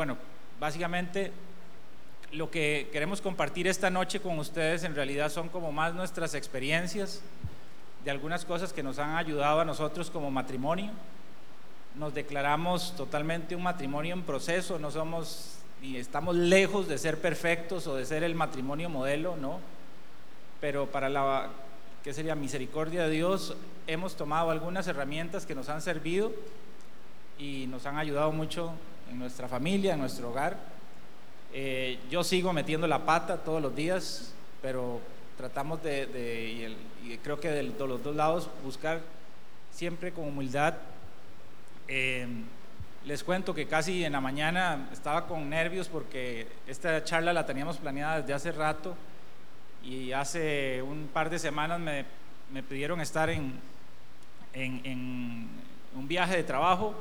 [0.00, 0.16] bueno,
[0.58, 1.30] básicamente
[2.32, 7.20] lo que queremos compartir esta noche con ustedes en realidad son como más nuestras experiencias
[8.02, 10.90] de algunas cosas que nos han ayudado a nosotros como matrimonio.
[11.96, 17.86] Nos declaramos totalmente un matrimonio en proceso, no somos y estamos lejos de ser perfectos
[17.86, 19.60] o de ser el matrimonio modelo, ¿no?
[20.62, 21.50] Pero para la
[22.02, 23.54] que sería misericordia de Dios,
[23.86, 26.32] hemos tomado algunas herramientas que nos han servido
[27.38, 28.72] y nos han ayudado mucho
[29.10, 30.56] en nuestra familia, en nuestro hogar.
[31.52, 35.00] Eh, yo sigo metiendo la pata todos los días, pero
[35.36, 39.00] tratamos de, y, creo que de, los dos lados, buscar
[39.72, 40.74] siempre con humildad.
[41.88, 42.26] Eh,
[43.04, 47.78] les cuento que casi en la mañana estaba con nervios porque esta charla la teníamos
[47.78, 48.94] planeada desde hace rato
[49.82, 52.04] y hace un par de semanas me,
[52.52, 53.54] me pidieron estar en,
[54.52, 55.48] en, en,
[55.96, 56.94] un viaje de trabajo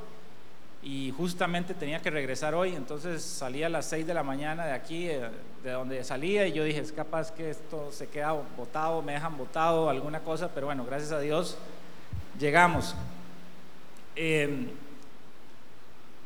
[0.82, 4.72] y justamente tenía que regresar hoy, entonces salí a las 6 de la mañana de
[4.72, 5.30] aquí, eh,
[5.64, 9.38] de donde salía, y yo dije, es capaz que esto se queda botado, me dejan
[9.38, 11.58] botado, alguna cosa, pero bueno, gracias a Dios
[12.40, 12.96] llegamos.
[14.16, 14.68] Eh,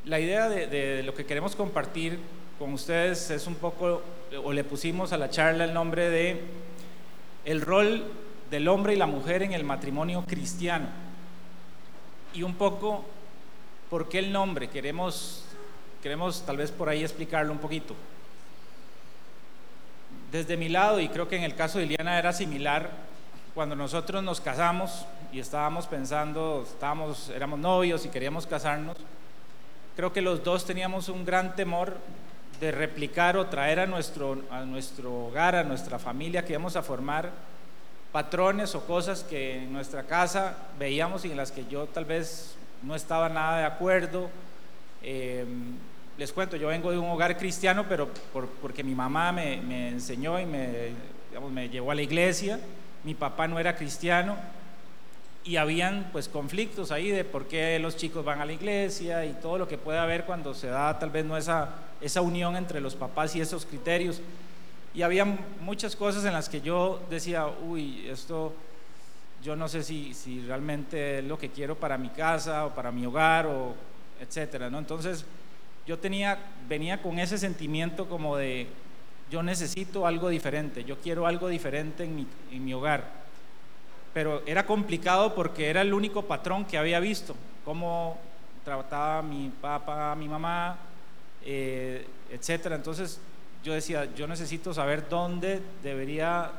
[0.06, 2.20] la idea de, lo que queremos compartir
[2.60, 4.02] con ustedes es un poco,
[4.44, 6.42] o le pusimos a la charla el nombre de
[7.46, 8.06] el rol
[8.52, 10.88] del hombre y la mujer en el matrimonio cristiano.
[12.34, 13.06] Y un poco,
[13.94, 14.72] ¿por qué el nombre?
[14.72, 15.44] Queremos,
[16.02, 17.94] queremos tal vez por ahí explicarlo un poquito.
[20.32, 22.90] Desde mi lado, y creo que en el caso de Iliana era similar,
[23.54, 28.98] cuando nosotros nos casamos y estábamos pensando, estábamos, éramos novios y queríamos casarnos,
[29.96, 31.96] creo que los dos teníamos un gran temor
[32.60, 36.82] de replicar o traer a nuestro, a nuestro hogar, a nuestra familia que íbamos a
[36.82, 37.30] formar
[38.12, 42.58] patrones o cosas que en nuestra casa veíamos y en las que yo tal vez
[42.84, 44.30] no estaba nada de acuerdo.
[45.02, 45.76] Em,
[46.18, 48.10] les cuento, yo vengo de un hogar cristiano, pero
[48.62, 50.92] porque mi mamá me, enseñó y me,
[51.30, 52.60] digamos, me llevó a la iglesia,
[53.04, 54.38] mi papá no era cristiano,
[55.44, 59.34] y habían pues conflictos ahí de por qué los chicos van a la iglesia y
[59.34, 61.70] todo lo que puede haber cuando se da tal vez no esa,
[62.00, 64.22] esa unión entre los papás y esos criterios.
[64.94, 65.26] Y había
[65.60, 68.54] muchas cosas en las que yo decía, uy, esto
[69.44, 72.92] yo no sé si, si realmente es lo que quiero para mi casa o para
[72.92, 73.76] mi hogar o
[74.20, 74.80] etcétera, ¿no?
[74.80, 75.26] Entonces
[75.86, 78.68] yo tenía, venía con ese sentimiento como de
[79.30, 83.24] yo necesito algo diferente, yo quiero algo diferente en mi, en mi hogar
[84.14, 88.20] pero era complicado porque era el único patrón que había visto, cómo
[88.64, 90.78] trataba mi papá, mi mamá,
[91.44, 92.76] eh, etcétera.
[92.76, 93.20] Entonces
[93.64, 96.52] yo decía, yo necesito saber dónde debería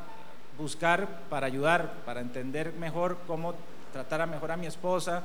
[0.58, 3.54] buscar para ayudar, para entender mejor cómo
[3.92, 5.22] tratar a mejor a mi esposa.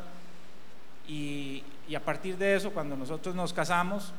[1.07, 1.63] Y,
[1.95, 4.13] a partir de eso, cuando nosotros nos casamos,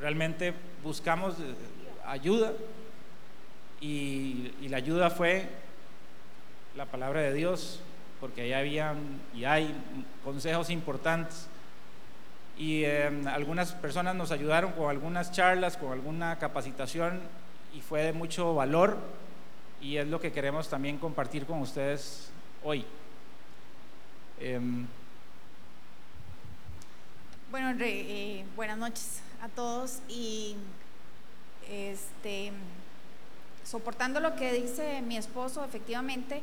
[0.00, 0.52] realmente
[0.82, 1.54] buscamos eh,
[2.04, 2.52] ayuda
[3.80, 5.48] y, y la ayuda fue
[6.76, 7.80] la palabra de Dios,
[8.20, 9.72] porque ahí habían y hay
[10.24, 11.48] consejos importantes.
[12.56, 17.20] Y em, algunas personas nos ayudaron con algunas charlas, con alguna capacitación
[17.74, 18.96] y fue de mucho valor
[19.84, 22.30] y es lo que queremos también compartir con ustedes
[22.62, 22.86] hoy.
[24.40, 24.86] Em,
[27.50, 30.56] bueno, eh, buenas noches a todos y
[31.70, 32.50] este
[33.62, 36.40] soportando lo que dice mi esposo, efectivamente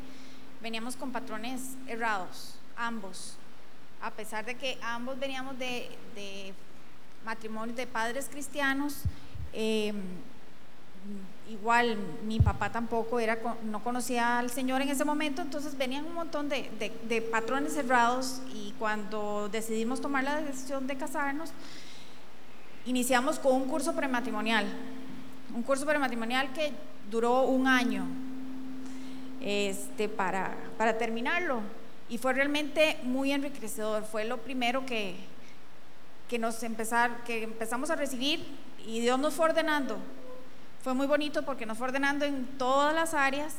[0.61, 3.37] veníamos con patrones errados, ambos,
[4.03, 6.53] a pesar de que ambos veníamos de,
[7.25, 9.01] matrimonios de padres cristianos.
[9.51, 9.95] Em,
[11.51, 16.13] igual mi papá tampoco era, no conocía al Señor en ese momento, entonces venían un
[16.13, 16.69] montón de,
[17.07, 21.51] de, patrones cerrados y cuando decidimos tomar la decisión de casarnos,
[22.85, 24.65] iniciamos con un curso prematrimonial,
[25.53, 26.71] un curso prematrimonial que
[27.09, 28.05] duró un año
[29.41, 31.61] este, para, para terminarlo.
[32.09, 34.03] Y fue realmente muy enriquecedor.
[34.03, 35.15] Fue lo primero que,
[36.29, 38.45] que, nos empezar, que empezamos a recibir
[38.85, 39.97] y Dios nos fue ordenando.
[40.83, 43.53] Fue muy bonito porque nos fue ordenando en todas las áreas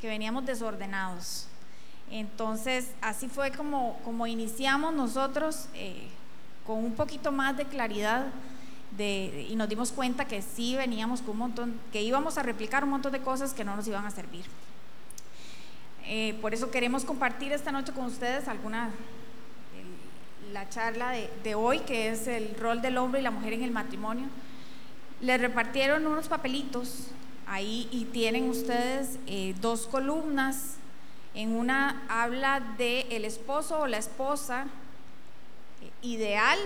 [0.00, 1.46] que veníamos desordenados.
[2.10, 6.08] Entonces, así fue como, como iniciamos nosotros eh,
[6.66, 8.26] con un poquito más de claridad
[8.98, 12.90] y nos dimos cuenta que sí veníamos con un montón, que íbamos a replicar un
[12.90, 14.44] montón de cosas que no nos iban a servir.
[16.04, 18.90] Eh, por eso queremos compartir esta noche con ustedes alguna,
[20.52, 21.12] la charla
[21.44, 24.26] de, hoy, que es el rol del hombre y la mujer en el matrimonio.
[25.20, 27.08] Les repartieron unos papelitos
[27.46, 30.76] ahí y tienen ustedes eh, dos columnas.
[31.34, 34.66] En una habla de el esposo o la esposa
[35.82, 36.58] eh, ideal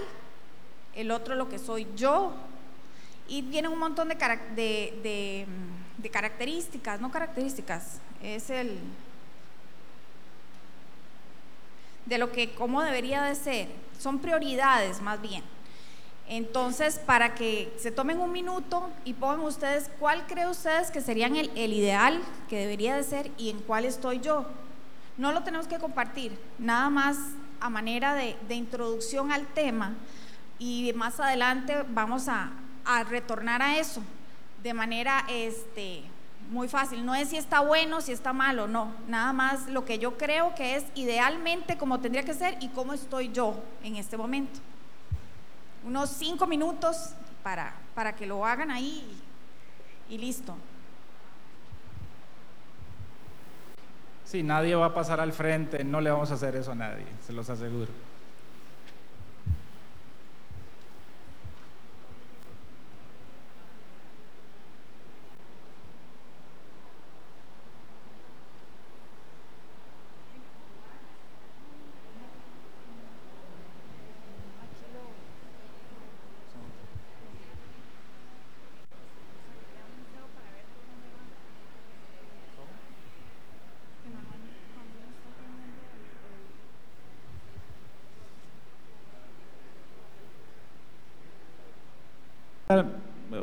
[0.94, 2.32] el otro lo que soy yo.
[3.26, 4.14] Y tienen un montón de,
[4.54, 5.46] de,
[5.96, 8.78] de características, no características, es el
[12.04, 13.68] de lo que cómo debería de ser,
[13.98, 15.42] son prioridades más bien.
[16.28, 21.36] Entonces, para que se tomen un minuto y pongan ustedes cuál creen ustedes que serían
[21.36, 24.46] el, ideal que debería de ser y en cuál estoy yo.
[25.18, 27.18] No lo tenemos que compartir, nada más
[27.60, 29.94] a manera de, introducción al tema
[30.58, 32.52] y más adelante vamos a,
[32.84, 34.02] a retornar a eso
[34.62, 36.02] de manera este,
[36.50, 37.04] muy fácil.
[37.04, 38.92] No es si está bueno, si está malo, no.
[39.08, 42.94] Nada más lo que yo creo que es idealmente como tendría que ser y cómo
[42.94, 44.60] estoy yo en este momento.
[45.84, 47.10] Unos cinco minutos
[47.42, 49.20] para, para que lo hagan ahí
[50.08, 50.56] y, y listo.
[54.24, 57.04] Sí, nadie va a pasar al frente, no le vamos a hacer eso a nadie,
[57.24, 57.92] se los aseguro.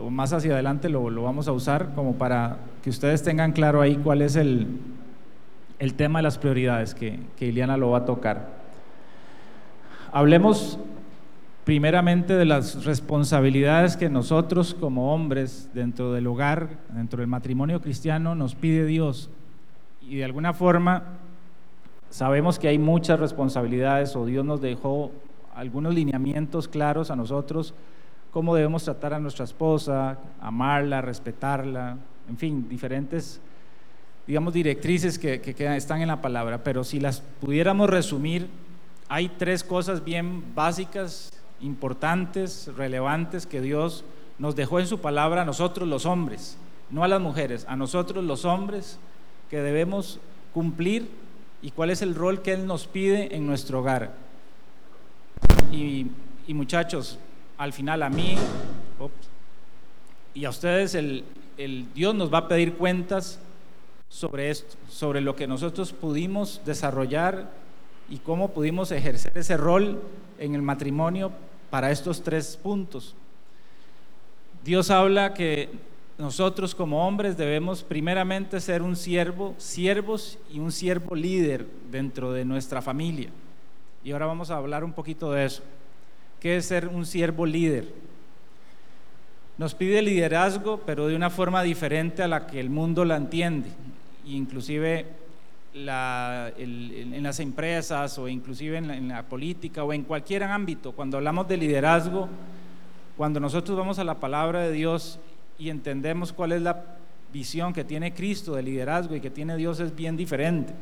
[0.09, 4.21] Más hacia adelante lo, vamos a usar como para que ustedes tengan claro ahí cuál
[4.21, 4.67] es el,
[5.79, 8.61] el tema de las prioridades que, que Iliana lo va a tocar.
[10.11, 10.79] Hablemos
[11.63, 18.35] primeramente de las responsabilidades que nosotros como hombres dentro del hogar, dentro del matrimonio cristiano,
[18.35, 19.29] nos pide Dios.
[20.01, 21.03] Y de alguna forma
[22.09, 25.11] sabemos que hay muchas responsabilidades o Dios nos dejó
[25.55, 27.73] algunos lineamientos claros a nosotros
[28.31, 31.97] cómo debemos tratar a nuestra esposa, amarla, respetarla,
[32.29, 33.41] en fin, diferentes,
[34.25, 35.41] digamos, directrices que,
[35.75, 36.63] están en la palabra.
[36.63, 38.47] Pero si las pudiéramos resumir,
[39.09, 44.05] hay tres cosas bien básicas, importantes, relevantes que Dios
[44.39, 46.57] nos dejó en su palabra a nosotros los hombres,
[46.89, 48.97] no a las mujeres, a nosotros los hombres
[49.49, 50.19] que debemos
[50.53, 51.09] cumplir
[51.61, 54.13] y cuál es el rol que Él nos pide en nuestro hogar.
[55.71, 57.17] y muchachos,
[57.61, 58.35] al final a mí
[60.33, 61.23] y a ustedes el,
[61.93, 63.39] Dios nos va a pedir cuentas
[64.09, 67.51] sobre esto, sobre lo que nosotros pudimos desarrollar
[68.09, 70.01] y cómo pudimos ejercer ese rol
[70.39, 71.31] en el matrimonio
[71.69, 73.15] para estos tres puntos.
[74.63, 75.69] Dios habla que
[76.17, 82.43] nosotros como hombres debemos primeramente ser un siervo, siervos y un siervo líder dentro de
[82.43, 83.29] nuestra familia.
[84.03, 85.61] Y ahora vamos a hablar un poquito de eso
[86.41, 87.93] que es ser un siervo líder.
[89.57, 93.69] Nos pide liderazgo, pero de una forma diferente a la que el mundo la entiende.
[94.25, 95.05] Inclusive
[95.73, 101.17] en las empresas o inclusive en la, en la política o en cualquier ámbito, cuando
[101.17, 102.27] hablamos de liderazgo,
[103.15, 105.19] cuando nosotros vamos a la palabra de Dios
[105.59, 106.83] y entendemos cuál es la
[107.31, 110.73] visión que tiene Cristo de liderazgo y que tiene Dios es bien diferente.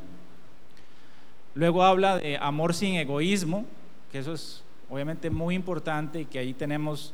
[1.54, 3.66] Luego habla de amor sin egoísmo,
[4.12, 7.14] que eso es obviamente muy importante y que ahí tenemos,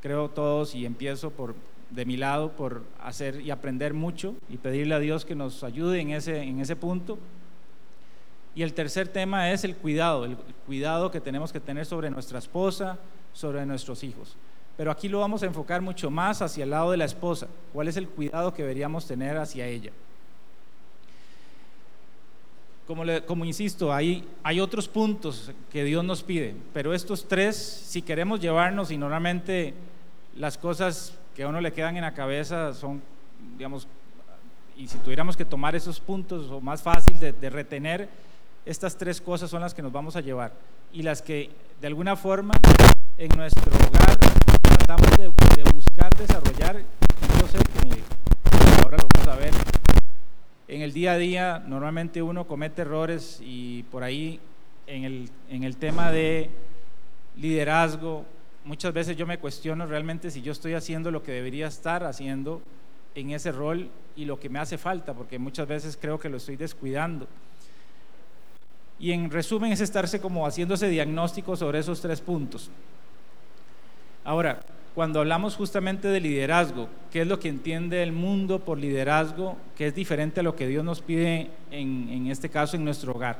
[0.00, 1.54] creo todos, y empiezo por
[1.90, 6.00] de mi lado por hacer y aprender mucho y pedirle a Dios que nos ayude
[6.00, 7.18] en ese, en ese punto.
[8.54, 10.36] Y el tercer tema es el cuidado, el
[10.66, 12.98] cuidado que tenemos que tener sobre nuestra esposa,
[13.32, 14.36] sobre nuestros hijos.
[14.76, 17.48] Pero aquí lo vamos a enfocar mucho más hacia el lado de la esposa.
[17.72, 19.92] ¿Cuál es el cuidado que deberíamos tener hacia ella?
[23.26, 28.40] Como, insisto, hay, hay otros puntos que Dios nos pide, pero estos tres, si queremos
[28.40, 29.74] llevarnos y normalmente
[30.36, 33.00] las cosas que a uno le quedan en la cabeza son,
[33.56, 33.86] digamos,
[34.76, 38.08] y si tuviéramos que tomar esos puntos o más fácil de, retener,
[38.66, 40.52] estas tres cosas son las que nos vamos a llevar
[40.92, 42.54] y las que de alguna forma
[43.18, 44.18] en nuestro hogar
[44.62, 46.82] tratamos de, de buscar desarrollar.
[47.40, 49.52] Yo sé que ahora lo vamos a ver
[50.70, 54.38] en el día a día normalmente uno comete errores y por ahí
[54.86, 56.48] en el, en el tema de
[57.36, 58.24] liderazgo,
[58.64, 62.62] muchas veces yo me cuestiono realmente si yo estoy haciendo lo que debería estar haciendo
[63.16, 66.36] en ese rol y lo que me hace falta, porque muchas veces creo que lo
[66.36, 67.26] estoy descuidando.
[69.00, 72.70] Y en resumen es estarse como haciendo ese diagnóstico sobre esos tres puntos.
[74.22, 74.60] Ahora,
[74.94, 79.86] cuando hablamos justamente de liderazgo, qué es lo que entiende el mundo por liderazgo, que
[79.86, 83.38] es diferente a lo que Dios nos pide en, este caso en nuestro hogar.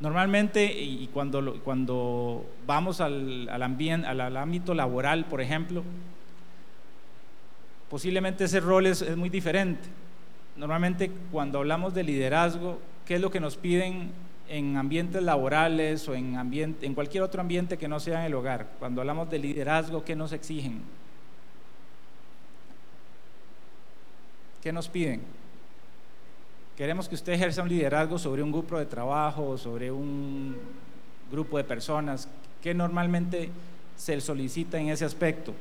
[0.00, 5.84] Normalmente, y cuando, cuando vamos al, al, ambiente, al, ámbito laboral, por ejemplo,
[7.88, 9.88] posiblemente ese rol es, es muy diferente.
[10.56, 14.10] Normalmente cuando hablamos de liderazgo, ¿qué es lo que nos piden
[14.48, 18.72] en ambientes laborales o en, ambiente, en cualquier otro ambiente que no sea el hogar?
[18.78, 20.82] Cuando hablamos de liderazgo, ¿qué nos exigen?
[24.62, 25.20] ¿Qué nos piden?
[26.76, 30.56] Queremos que usted ejerza un liderazgo sobre un grupo de trabajo, sobre un
[31.30, 32.28] grupo de personas.
[32.62, 33.50] ¿Qué normalmente
[33.96, 35.54] se solicita en ese aspecto?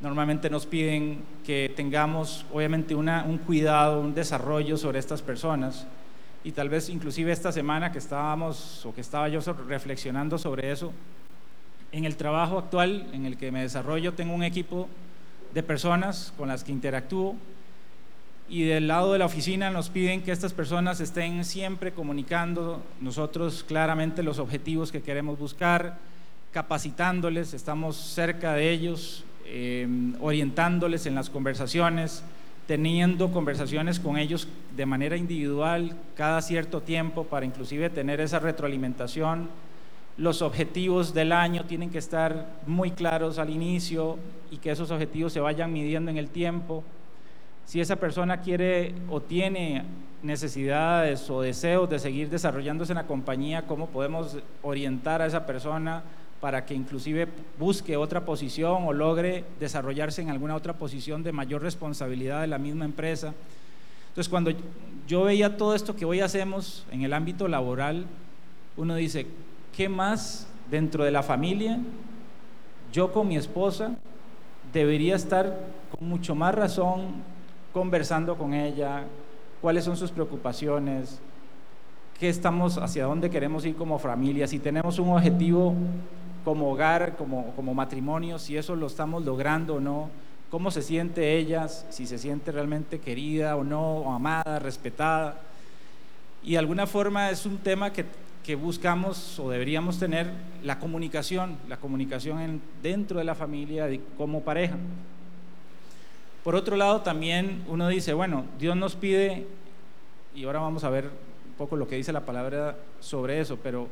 [0.00, 5.86] Normalmente nos piden que tengamos, obviamente, una, un cuidado, un desarrollo sobre estas personas.
[6.42, 10.92] Y tal vez inclusive esta semana que estábamos o que estaba yo reflexionando sobre eso,
[11.92, 14.88] en el trabajo actual en el que me desarrollo tengo un equipo
[15.52, 17.36] de personas con las que interactúo
[18.48, 23.64] y del lado de la oficina nos piden que estas personas estén siempre comunicando nosotros
[23.66, 25.98] claramente los objetivos que queremos buscar,
[26.52, 32.22] capacitándoles, estamos cerca de ellos, em, orientándoles en las conversaciones,
[32.66, 39.48] teniendo conversaciones con ellos de manera individual cada cierto tiempo para inclusive tener esa retroalimentación
[40.20, 44.18] los objetivos del año tienen que estar muy claros al inicio
[44.50, 46.84] y que esos objetivos se vayan midiendo en el tiempo.
[47.64, 49.84] Si esa persona quiere o tiene
[50.22, 56.02] necesidades o deseos de seguir desarrollándose en la compañía, ¿cómo podemos orientar a esa persona
[56.40, 57.28] para que inclusive
[57.58, 62.58] busque otra posición o logre desarrollarse en alguna otra posición de mayor responsabilidad de la
[62.58, 63.34] misma empresa?
[64.08, 64.50] Entonces, cuando
[65.06, 68.06] yo veía todo esto que hoy hacemos en el ámbito laboral,
[68.76, 69.26] uno dice,
[69.76, 71.78] ¿qué más dentro de la familia
[72.92, 73.92] yo con mi esposa
[74.72, 75.58] debería estar
[75.96, 77.22] con mucho más razón
[77.72, 79.04] conversando con ella?
[79.60, 81.20] ¿Cuáles son sus preocupaciones?
[82.18, 84.46] ¿Qué estamos, hacia dónde queremos ir como familia?
[84.46, 85.74] Si tenemos un objetivo
[86.44, 90.10] como hogar, como, como matrimonio, si eso lo estamos logrando o no,
[90.50, 95.40] cómo se siente ella, si se siente realmente querida o no, amada, respetada.
[96.42, 98.04] Y de alguna forma es un tema que
[98.44, 100.30] que buscamos o deberíamos tener
[100.62, 104.76] la comunicación, la comunicación dentro de la familia como pareja.
[106.42, 109.46] Por otro lado, también uno dice, bueno, Dios nos pide,
[110.34, 113.88] y ahora vamos a ver un poco lo que dice la palabra sobre eso, pero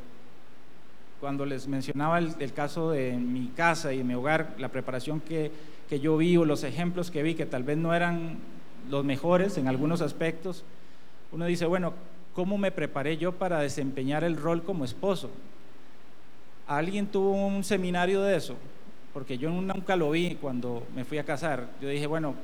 [1.20, 5.50] cuando les mencionaba el, caso de mi casa y mi hogar, la preparación que,
[5.88, 8.38] que yo vi o los ejemplos que vi, que tal vez no eran
[8.88, 10.64] los mejores en algunos aspectos,
[11.32, 11.92] uno dice, bueno,
[12.34, 15.30] ¿cómo me preparé yo para desempeñar el rol como esposo?
[16.66, 18.54] ¿Alguien tuvo un seminario de eso?
[19.12, 21.68] Porque yo nunca lo vi cuando me fui a casar.
[21.80, 22.34] Yo dije, bueno,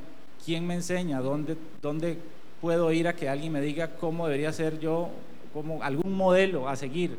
[0.44, 1.20] ¿quién me enseña?
[1.20, 2.18] ¿Dónde, dónde
[2.60, 5.10] puedo ir a que alguien me diga cómo debería ser yo,
[5.52, 7.16] como algún modelo a seguir?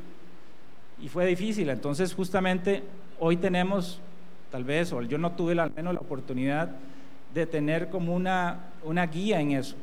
[1.02, 1.70] Y fue difícil.
[1.70, 2.84] Entonces, justamente
[3.20, 4.00] hoy tenemos,
[4.52, 6.70] tal vez, o yo no tuve al menos la oportunidad
[7.34, 9.76] de tener como una, una guía en eso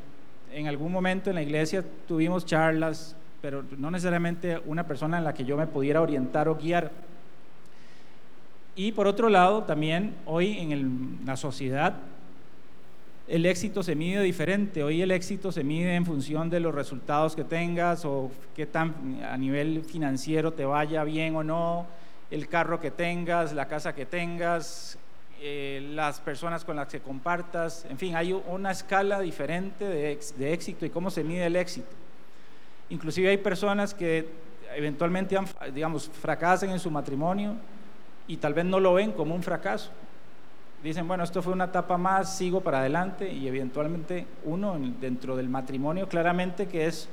[0.53, 5.35] en algún momento en la iglesia tuvimos charlas, pero no necesariamente una persona en la
[5.35, 6.91] que yo me pudiera orientar o guiar.
[8.75, 11.95] Y por otro lado, también hoy en la sociedad
[13.29, 14.83] el éxito se mide diferente.
[14.83, 19.21] Hoy el éxito se mide en función de los resultados que tengas o qué tan
[19.25, 21.87] a nivel financiero te vaya bien o no,
[22.31, 24.99] el carro que tengas, la casa que tengas,
[25.41, 30.53] eh, las personas con las que compartas, en fin, hay una escala diferente de, de,
[30.53, 31.91] éxito y cómo se mide el éxito.
[32.91, 34.29] Inclusive hay personas que
[34.75, 35.37] eventualmente,
[35.75, 37.57] digamos, fracasan en su matrimonio
[38.27, 39.91] y tal vez no lo ven como un fracaso.
[40.83, 45.49] Dicen, bueno, esto fue una etapa más, sigo para adelante y eventualmente uno dentro del
[45.49, 47.09] matrimonio claramente que es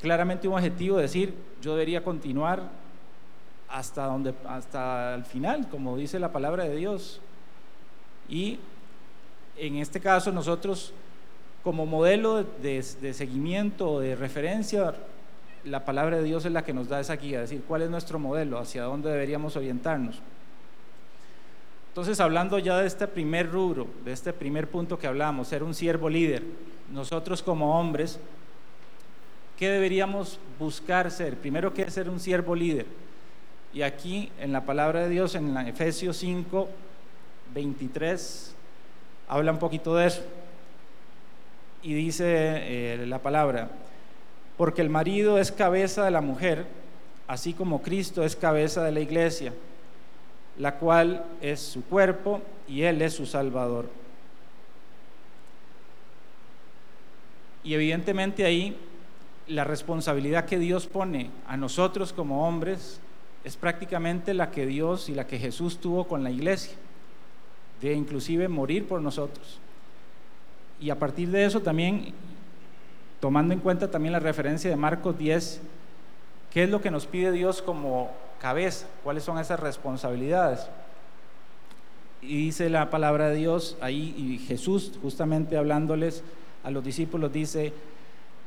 [0.00, 2.70] claramente un objetivo, decir, yo debería continuar
[3.68, 7.20] hasta, donde, hasta el final, como dice la palabra de Dios.
[8.28, 8.58] Y
[9.58, 10.94] en este caso nosotros,
[11.62, 14.94] como modelo de, de seguimiento, de referencia,
[15.64, 17.90] la palabra de Dios es la que nos da esa guía, es decir, cuál es
[17.90, 20.22] nuestro modelo, hacia dónde deberíamos orientarnos.
[21.92, 25.74] Entonces, hablando ya de este primer rubro, de este primer punto que hablamos, ser un
[25.74, 26.42] siervo líder,
[26.90, 28.18] nosotros como hombres,
[29.58, 31.36] ¿qué deberíamos buscar ser?
[31.36, 32.86] Primero, ¿qué es ser un siervo líder?
[33.74, 36.66] Y aquí en la palabra de Dios, en Efesios 5,
[37.52, 38.54] 23,
[39.28, 40.22] habla un poquito de eso.
[41.82, 43.68] Y dice eh, la palabra,
[44.56, 46.64] porque el marido es cabeza de la mujer,
[47.26, 49.52] así como Cristo es cabeza de la iglesia,
[50.58, 53.88] la cual es su cuerpo y Él es su Salvador.
[57.64, 58.76] Y evidentemente ahí
[59.46, 63.00] la responsabilidad que Dios pone a nosotros como hombres
[63.44, 66.74] es prácticamente la que Dios y la que Jesús tuvo con la iglesia,
[67.80, 69.58] de inclusive morir por nosotros.
[70.80, 72.12] Y a partir de eso también,
[73.20, 75.60] tomando en cuenta también la referencia de Marcos 10,
[76.52, 78.10] ¿qué es lo que nos pide Dios como
[78.42, 78.86] cabeza?
[79.04, 80.66] ¿Cuáles son esas responsabilidades?
[82.20, 86.24] Y dice la palabra de Dios ahí, y Jesús justamente hablándoles
[86.64, 87.72] a los discípulos dice,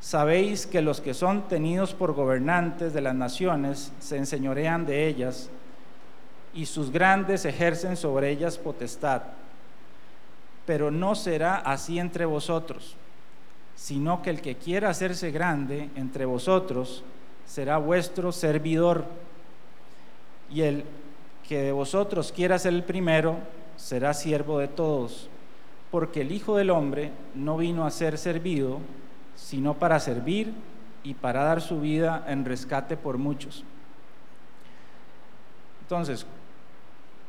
[0.00, 5.48] Sabéis que los que son tenidos por gobernantes de las naciones se enseñorean de ellas
[6.52, 9.22] y sus grandes ejercen sobre ellas potestad.
[10.66, 12.96] Pero no será así entre vosotros,
[13.74, 17.02] sino que el que quiera hacerse grande entre vosotros
[17.46, 19.06] será vuestro servidor.
[20.50, 20.84] Y el
[21.48, 23.36] que de vosotros quiera ser el primero
[23.76, 25.28] será siervo de todos,
[25.90, 28.80] porque el Hijo del Hombre no vino a ser servido,
[29.36, 30.52] sino para servir
[31.04, 33.64] y para dar su vida en rescate por muchos.
[35.82, 36.26] Entonces,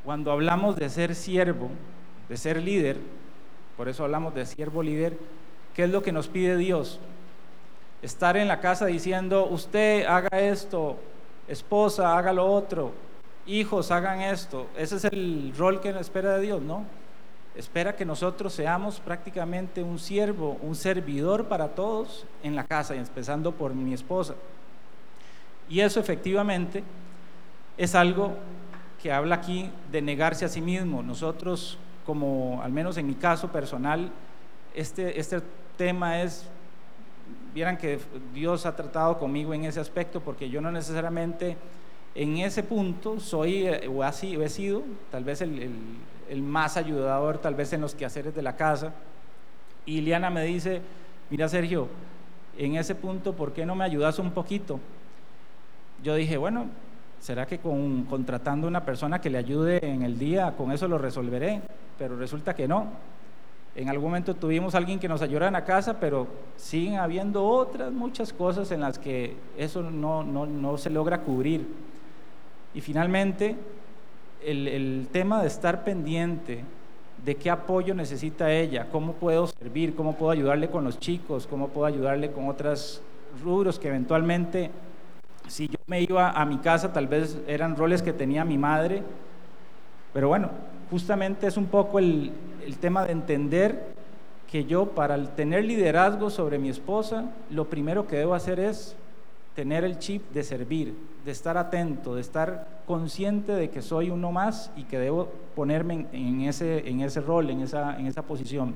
[0.03, 1.69] cuando hablamos de ser siervo,
[2.27, 2.97] de ser líder,
[3.75, 5.17] por eso hablamos de siervo líder,
[5.75, 6.99] ¿qué es lo que nos pide Dios?
[8.01, 10.97] Estar en la casa diciendo, usted haga esto,
[11.47, 12.93] esposa, haga lo otro,
[13.47, 14.67] hijos, hagan esto.
[14.77, 16.85] Ese es el rol que espera de Dios, ¿no?
[17.57, 22.99] espera que nosotros seamos prácticamente un siervo, un servidor para todos en la casa, y
[22.99, 24.35] empezando por mi esposa.
[25.67, 26.83] Y eso efectivamente
[27.75, 28.35] es algo
[29.01, 31.01] que habla aquí de negarse a sí mismo.
[31.01, 34.11] Nosotros, como al menos en mi caso personal,
[34.75, 35.41] este, este
[35.77, 36.47] tema es,
[37.55, 37.99] vieran que
[38.35, 41.57] Dios ha tratado conmigo en ese aspecto, porque yo no necesariamente
[42.17, 47.53] en ese punto soy eh, o, así, he sido tal vez el más ayudador tal
[47.53, 48.91] vez en los quehaceres de la casa.
[49.85, 50.81] Y Liana me dice,
[51.29, 51.87] mira Sergio,
[52.57, 54.79] en ese punto, ¿por qué no me ayudas un poquito?
[56.03, 56.65] Yo dije, bueno,
[57.19, 60.97] ¿será que con, contratando una persona que le ayude en el día, con eso lo
[60.97, 61.61] resolveré?
[61.99, 62.87] Pero resulta que no.
[63.75, 67.91] En algún momento tuvimos alguien que nos ayudara en la casa, pero siguen habiendo otras
[67.91, 71.86] muchas cosas en las que eso no, no, no se logra cubrir.
[72.77, 73.55] Y finalmente
[74.45, 76.63] el, tema de estar pendiente
[77.25, 81.69] de qué apoyo necesita ella, cómo puedo servir, cómo puedo ayudarle con los chicos, cómo
[81.69, 83.01] puedo ayudarle con otros
[83.43, 84.69] rubros que eventualmente,
[85.47, 89.01] si yo me iba a mi casa, tal vez eran roles que tenía mi madre,
[90.13, 90.51] pero bueno,
[90.91, 92.31] justamente es un poco el
[92.79, 93.87] tema de entender
[94.51, 98.95] que yo para tener liderazgo sobre mi esposa, lo primero que debo hacer es
[99.57, 100.93] tener el chip de servir,
[101.25, 106.05] de estar atento, de estar consciente de que soy uno más y que debo ponerme
[106.11, 108.75] en, ese, en ese rol, en esa, en esa posición.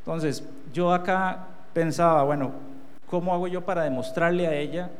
[0.00, 0.42] Entonces,
[0.74, 2.50] yo acá pensaba, bueno,
[3.06, 4.90] ¿cómo hago yo para demostrarle a ella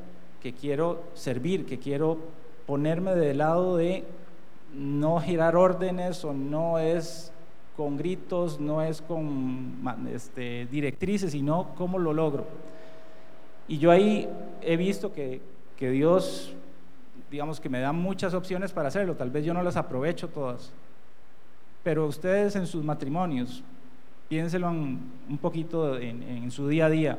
[0.40, 2.18] que quiero servir, que quiero
[2.66, 4.04] ponerme del lado de
[4.72, 7.32] no girar órdenes o no es
[7.76, 9.82] con gritos, no es con
[10.14, 12.46] este, directrices, sino cómo lo logro?
[13.72, 14.28] Y yo ahí
[14.60, 15.40] he visto que,
[15.78, 16.52] que Dios,
[17.30, 20.70] digamos que me da muchas opciones para hacerlo, tal vez yo no las aprovecho todas,
[21.82, 23.64] pero ustedes en sus matrimonios,
[24.28, 27.18] piénselo un poquito en, en, su día a día.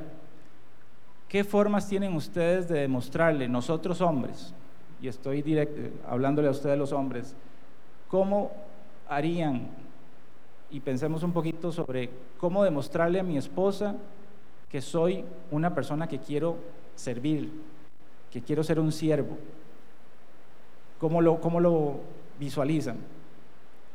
[1.28, 4.54] ¿Qué formas tienen ustedes de demostrarle, nosotros hombres,
[5.02, 5.76] y estoy direct,
[6.08, 7.36] hablándole a ustedes los hombres,
[8.10, 8.52] cómo
[9.10, 9.70] harían,
[10.70, 13.96] y pensemos un poquito sobre cómo demostrarle a mi esposa
[14.74, 16.58] que soy una persona que quiero
[16.96, 17.48] servir,
[18.32, 19.38] que quiero ser un siervo.
[20.98, 22.00] ¿Cómo lo, cómo lo
[22.40, 22.98] visualizan?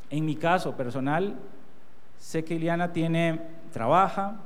[0.09, 1.35] En mi caso personal,
[2.17, 3.41] sé que Iliana tiene,
[3.73, 4.37] trabaja,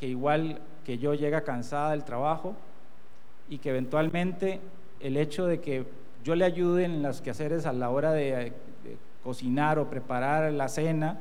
[0.00, 2.54] que igual que yo llega cansada del trabajo
[3.50, 4.60] y que eventualmente
[4.98, 5.84] el hecho de que
[6.24, 8.54] yo le ayude en las quehaceres a la hora de
[9.22, 11.18] cocinar o preparar la cena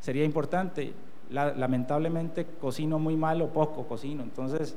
[0.00, 0.92] sería importante
[1.30, 4.22] lamentablemente cocino muy mal o poco cocino.
[4.22, 4.76] Entonces,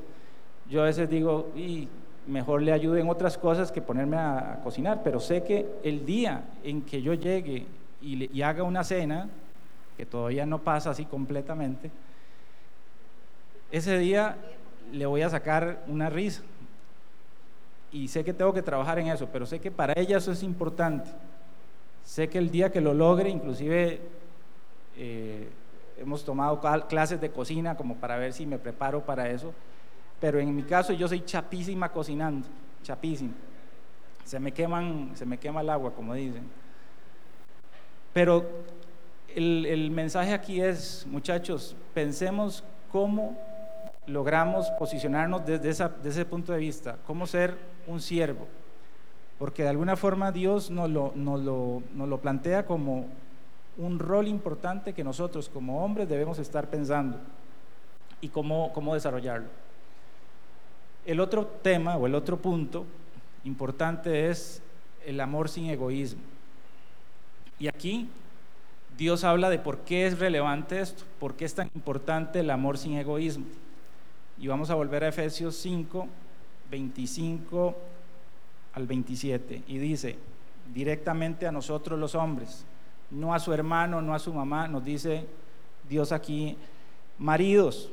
[0.69, 1.87] yo a veces digo, y
[2.27, 6.43] mejor le ayude en otras cosas que ponerme a, cocinar, pero sé que el día
[6.63, 7.65] en que yo llegue
[8.01, 9.29] y, haga una cena,
[9.95, 11.89] que todavía no pasa así completamente,
[13.71, 14.37] ese día
[14.91, 16.43] le voy a sacar una risa.
[17.91, 20.43] Y sé que tengo que trabajar en eso, pero sé que para ella eso es
[20.43, 21.09] importante.
[22.03, 24.01] Sé que el día que lo logre, inclusive
[24.97, 25.49] eh,
[25.97, 29.53] hemos tomado clases de cocina como para ver si me preparo para eso,
[30.19, 32.47] pero en mi caso yo soy chapísima cocinando,
[32.83, 33.33] chapísima.
[34.23, 36.43] Se me queman, se me quema el agua, como dicen.
[38.13, 38.45] Pero
[39.35, 43.37] el, mensaje aquí es, muchachos, pensemos cómo
[44.07, 47.55] logramos posicionarnos desde, ese punto de vista, cómo ser
[47.85, 48.47] un siervo,
[49.37, 53.05] porque de alguna forma Dios nos lo plantea como
[53.77, 57.17] un rol importante que nosotros como hombres debemos estar pensando
[58.21, 59.47] y cómo, cómo desarrollarlo.
[61.05, 62.85] El otro tema o el otro punto
[63.43, 64.61] importante es
[65.05, 66.21] el amor sin egoísmo.
[67.59, 68.09] Y aquí
[68.97, 72.77] Dios habla de por qué es relevante esto, por qué es tan importante el amor
[72.77, 73.45] sin egoísmo.
[74.39, 76.07] Y vamos a volver a Efesios 5,
[76.69, 77.75] 25
[78.73, 79.63] al 27.
[79.67, 80.17] Y dice
[80.73, 82.65] directamente a nosotros los hombres,
[83.09, 85.25] no a su hermano, no a su mamá, nos dice
[85.87, 86.57] Dios aquí,
[87.17, 87.89] maridos,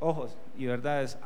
[0.00, 1.18] ojos y verdades,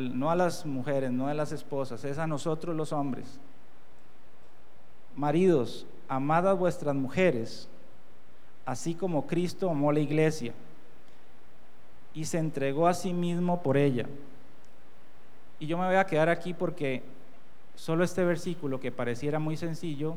[0.00, 3.38] no a las mujeres, no a las esposas, es a nosotros los hombres.
[5.16, 7.68] Maridos, amad a vuestras mujeres,
[8.64, 10.52] así como Cristo amó la iglesia
[12.14, 14.06] y se entregó a sí mismo por ella.
[15.58, 17.02] Y yo me voy a quedar aquí porque
[17.74, 20.16] solo este versículo que pareciera muy sencillo,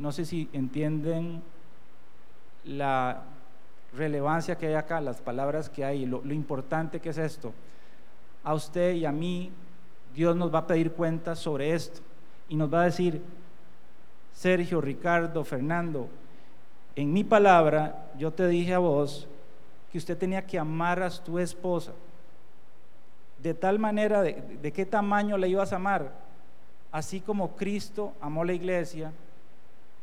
[0.00, 1.42] no sé si entienden
[2.64, 3.22] la
[3.94, 7.52] relevancia que hay acá, las palabras que hay, lo, importante que es esto.
[8.42, 9.52] A usted y a mí,
[10.14, 12.00] Dios nos va a pedir cuentas sobre esto
[12.48, 13.20] y nos va a decir,
[14.32, 16.08] Sergio, Ricardo, Fernando,
[16.96, 19.28] en mi palabra yo te dije a vos
[19.92, 21.92] que usted tenía que amar a tu esposa.
[23.38, 26.10] De tal manera, de, de qué tamaño le ibas a amar,
[26.90, 29.12] así como Cristo amó la iglesia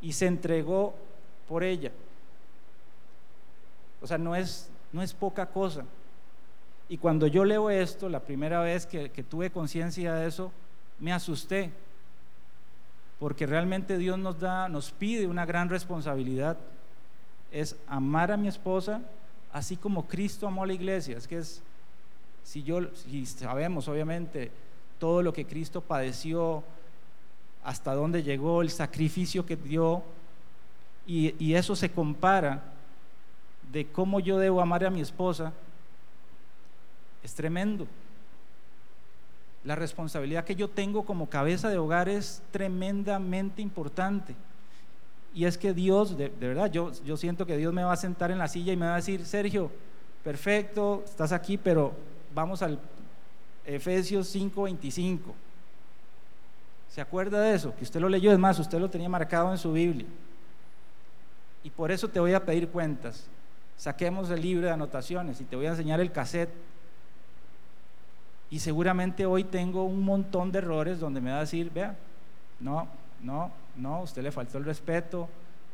[0.00, 0.94] y se entregó
[1.48, 1.92] por ella.
[4.00, 5.84] O sea, no es, no es poca cosa.
[6.88, 10.52] Y cuando yo leo esto, la primera vez que, tuve conciencia de eso,
[10.98, 11.70] me asusté.
[13.18, 16.56] Porque realmente Dios nos da, nos pide una gran responsabilidad.
[17.50, 19.02] Es amar a mi esposa
[19.52, 21.16] así como Cristo amó a la iglesia.
[21.16, 21.42] Es que
[22.42, 24.50] si yo, si sabemos obviamente
[24.98, 26.62] todo lo que Cristo padeció,
[27.68, 30.02] hasta dónde llegó, el sacrificio que dio,
[31.06, 32.62] y, eso se compara
[33.70, 35.52] de cómo yo debo amar a mi esposa,
[37.22, 37.86] es tremendo.
[39.64, 44.34] La responsabilidad que yo tengo como cabeza de hogar es tremendamente importante.
[45.34, 48.30] Y es que Dios, de, verdad, yo, yo siento que Dios me va a sentar
[48.30, 49.70] en la silla y me va a decir, Sergio,
[50.24, 51.92] perfecto, estás aquí, pero
[52.34, 52.78] vamos al
[53.66, 55.47] Efesios 5:25.
[56.90, 57.74] ¿Se acuerda de eso?
[57.76, 60.06] Que usted lo leyó, es más, usted lo tenía marcado en su Biblia.
[61.62, 63.28] Y por eso te voy a pedir cuentas
[63.78, 66.50] saquemos el libro de anotaciones y te voy a enseñar el cassette.
[68.50, 71.96] Y seguramente hoy tengo un montón de errores donde me va a decir, vea,
[72.60, 72.88] no,
[73.22, 75.28] no, no, usted le faltó el respeto,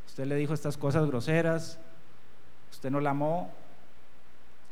[0.07, 1.79] usted le dijo estas cosas groseras,
[2.71, 3.51] usted no la amó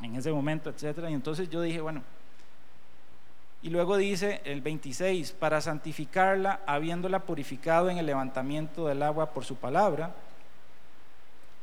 [0.01, 1.09] en ese momento, etcétera.
[1.09, 2.03] Y entonces yo dije, bueno,
[3.63, 9.45] y luego dice el 26, para santificarla, habiéndola purificado en el levantamiento del agua por
[9.45, 10.13] su palabra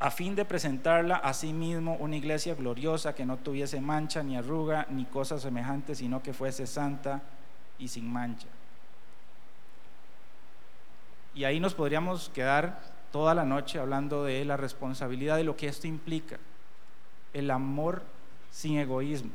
[0.01, 4.35] a fin de presentarla a sí mismo una iglesia gloriosa que no tuviese mancha ni
[4.35, 7.21] arruga ni cosas semejantes, sino que fuese santa
[7.79, 8.49] y sin mancha.
[11.35, 12.81] Y ahí nos podríamos quedar
[13.13, 16.39] toda la noche hablando de la responsabilidad de lo que esto implica,
[17.35, 18.03] el amor
[18.51, 19.31] sin egoísmo.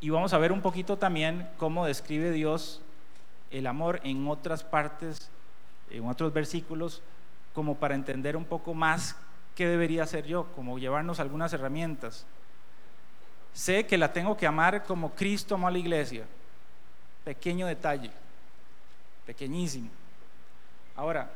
[0.00, 2.80] Y vamos a ver un poquito también cómo describe Dios
[3.50, 5.30] el amor en otras partes,
[5.90, 7.02] en otros versículos,
[7.52, 9.16] como para entender un poco más
[9.56, 12.26] qué debería hacer yo, como llevarnos algunas herramientas.
[13.52, 16.24] Sé que la tengo que amar como Cristo amó a la iglesia.
[17.24, 18.12] Pequeño detalle,
[19.26, 19.90] pequeñísimo.
[20.94, 21.30] Ahora,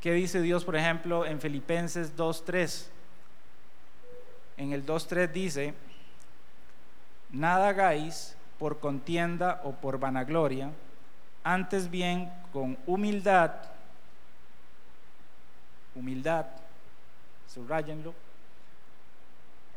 [0.00, 2.88] ¿qué dice Dios, por ejemplo, en Filipenses 2.3?
[4.58, 5.74] En el 2.3 dice,
[7.34, 10.70] nada hagáis por contienda o por vanagloria,
[11.42, 13.52] antes bien con humildad
[15.94, 16.46] humildad,
[17.46, 18.14] subrayenlo,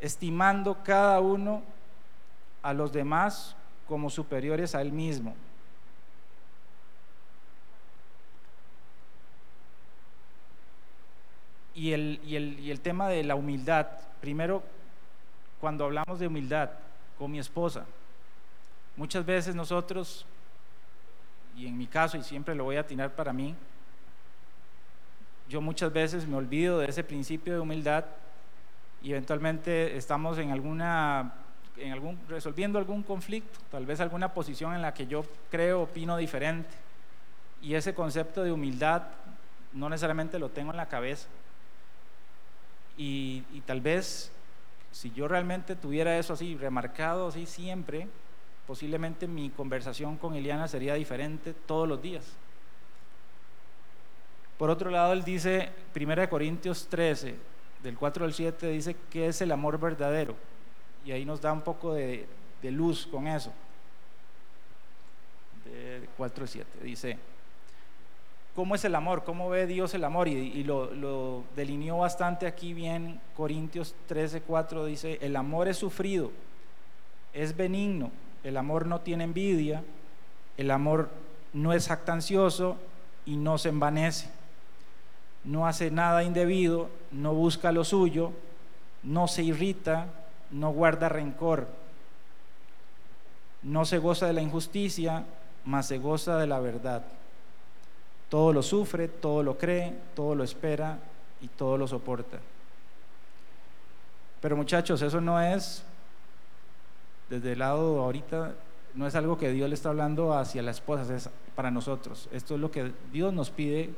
[0.00, 1.62] estimando cada uno
[2.62, 3.54] a los demás
[3.86, 5.34] como superiores a él mismo.
[11.74, 13.86] Y el, y, el, y el, tema de la humildad,
[14.20, 14.64] primero,
[15.60, 16.70] cuando hablamos de humildad
[17.18, 17.84] con mi esposa,
[18.96, 20.24] muchas veces nosotros,
[21.56, 23.54] y en mi caso, y siempre lo voy a atinar para mí,
[25.48, 28.04] yo muchas veces me olvido de ese principio de humildad
[29.02, 31.32] y eventualmente estamos en alguna
[31.78, 36.16] en algún resolviendo algún conflicto, tal vez alguna posición en la que yo creo opino
[36.16, 36.70] diferente.
[37.62, 39.04] Y ese concepto de humildad
[39.72, 41.28] no necesariamente lo tengo en la cabeza.
[42.96, 44.32] Y, y tal vez
[44.92, 48.08] Si yo realmente tuviera eso así, remarcado así siempre,
[48.66, 52.36] posiblemente mi conversación con Eliana sería diferente todos los días.
[54.58, 57.36] Por otro lado, él dice, 1 Corintios 13,
[57.82, 60.34] del 4 al 7, dice que es el amor verdadero.
[61.04, 62.26] Y ahí nos da un poco de,
[62.62, 63.52] luz con eso.
[65.64, 67.18] De 4 al 7, dice,
[68.54, 69.24] ¿cómo es el amor?
[69.24, 70.28] ¿Cómo ve Dios el amor?
[70.28, 73.20] Y, lo, delineó bastante aquí bien.
[73.36, 76.30] Corintios 13, 4 dice, el amor es sufrido,
[77.32, 78.10] es benigno,
[78.44, 79.82] el amor no tiene envidia,
[80.56, 81.08] el amor
[81.52, 82.76] no es jactancioso
[83.24, 84.30] y no se envanece
[85.44, 88.32] no hace nada indebido, no busca lo suyo,
[89.02, 90.06] no se irrita,
[90.50, 91.68] no guarda rencor,
[93.62, 95.24] no se goza de la injusticia,
[95.64, 97.02] mas se goza de la verdad.
[98.28, 100.98] Todo lo sufre, todo lo cree, todo lo espera
[101.40, 102.38] y todo lo soporta.
[104.40, 105.82] Pero muchachos, eso no es,
[107.28, 108.54] desde el lado ahorita,
[108.94, 112.28] no es algo que Dios le está hablando hacia la esposa, es para nosotros.
[112.32, 113.90] Esto es lo que Dios nos pide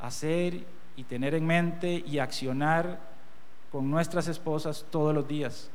[0.00, 0.64] hacer
[0.96, 2.98] y tener en mente y accionar
[3.70, 5.70] con nuestras esposas todos los días.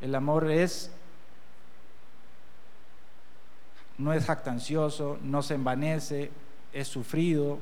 [0.00, 0.90] El amor es
[3.98, 6.30] no es jactancioso, no se envanece,
[6.72, 7.58] es sufrido,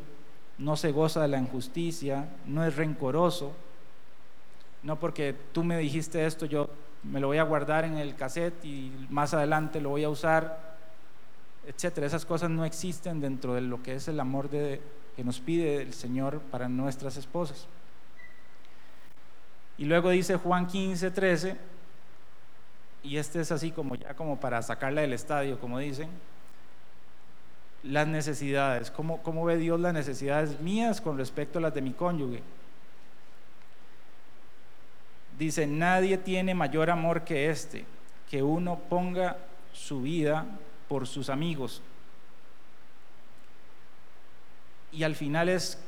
[0.58, 3.52] no se goza de la injusticia, no es rencoroso.
[4.82, 6.68] No porque tú me dijiste esto, yo
[7.02, 10.76] me lo voy a guardar en el cassette y más adelante lo voy a usar,
[11.66, 12.06] etcétera.
[12.06, 14.80] Esas cosas no existen dentro de lo que es el amor que
[15.24, 17.66] nos pide el Señor para nuestras esposas.
[19.78, 21.56] Y luego dice Juan 15, 13,
[23.06, 26.10] y este es así como ya como para sacarla del estadio, como dicen,
[27.82, 31.92] las necesidades, ¿cómo, cómo ve Dios las necesidades mías con respecto a las de mi
[31.92, 32.42] cónyuge?
[35.38, 37.84] Dice, nadie tiene mayor amor que este,
[38.28, 39.36] que uno ponga
[39.72, 40.46] su vida
[40.88, 41.82] por sus amigos
[44.96, 45.78] y al final es,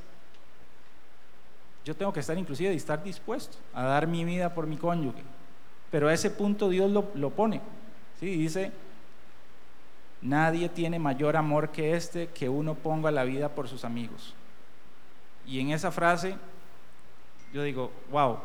[1.85, 5.22] yo tengo que estar inclusive y estar dispuesto a dar mi vida por mi cónyuge.
[5.90, 7.61] Pero a ese punto Dios lo, pone.
[8.20, 8.27] ¿sí?
[8.27, 8.72] Dice,
[10.20, 14.35] nadie tiene mayor amor que este que uno ponga la vida por sus amigos.
[15.46, 16.37] Y en esa frase
[17.53, 18.38] yo digo, wow,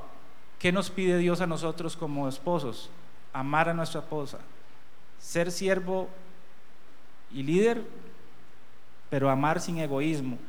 [0.60, 2.90] ¿qué nos pide Dios a nosotros como esposos?
[3.34, 4.40] Amar a nuestra esposa,
[5.20, 6.08] ser siervo
[7.32, 7.84] y líder
[9.14, 10.40] pero amar sin egoísmo.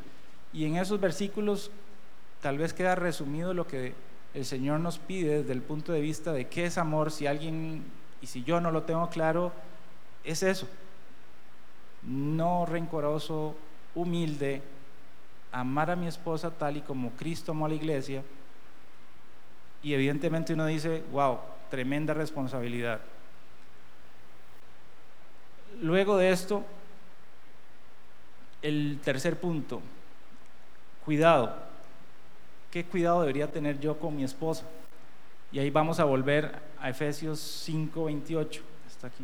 [0.50, 1.70] Y en esos versículos
[2.40, 3.92] tal vez queda resumido lo que
[4.34, 7.84] el Señor nos pide desde el punto de vista de qué es amor, si alguien,
[8.20, 9.52] y si yo no lo tengo claro,
[10.24, 10.68] es eso.
[12.02, 13.54] No rencoroso,
[13.94, 14.60] humilde,
[15.52, 18.24] amar a mi esposa tal y como Cristo amó a la iglesia.
[19.82, 21.38] Y evidentemente uno dice, wow,
[21.70, 23.00] tremenda responsabilidad.
[25.80, 26.64] Luego de esto,
[28.62, 29.80] el tercer punto,
[31.04, 31.63] cuidado.
[32.74, 34.64] ¿Qué cuidado debería tener yo con mi esposa?
[35.52, 38.62] Y ahí vamos a volver a Efesios 5, 28.
[38.88, 39.22] Está aquí.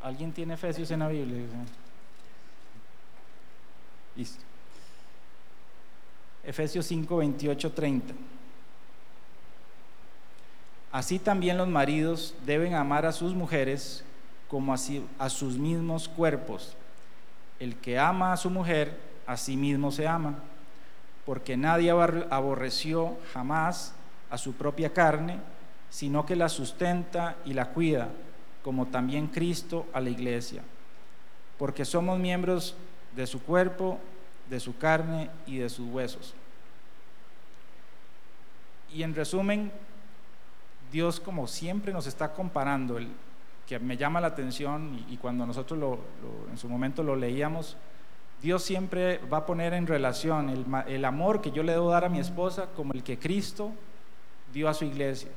[0.00, 1.44] ¿Alguien tiene Efesios en la Biblia?
[4.16, 4.42] Listo.
[6.44, 8.14] Efesios 5, 28, 30.
[10.92, 14.04] Así también los maridos deben amar a sus mujeres
[14.48, 16.76] como a sus mismos cuerpos.
[17.58, 18.96] El que ama a su mujer,
[19.26, 20.38] a sí mismo se ama,
[21.26, 23.94] porque nadie aborreció jamás
[24.30, 25.38] a su propia carne,
[25.90, 28.08] sino que la sustenta y la cuida
[28.62, 30.62] como también Cristo a la iglesia,
[31.58, 32.76] porque somos miembros
[33.14, 33.98] de su cuerpo,
[34.48, 36.34] de su carne y de sus huesos.
[38.92, 39.72] Y en resumen,
[40.92, 43.08] Dios como siempre nos está comparando, el,
[43.66, 45.98] que me llama la atención y, cuando nosotros lo,
[46.50, 47.76] en su momento lo leíamos,
[48.42, 52.08] Dios siempre va a poner en relación el, amor que yo le debo dar a
[52.08, 53.72] mi esposa como el que Cristo
[54.52, 55.30] dio a su iglesia.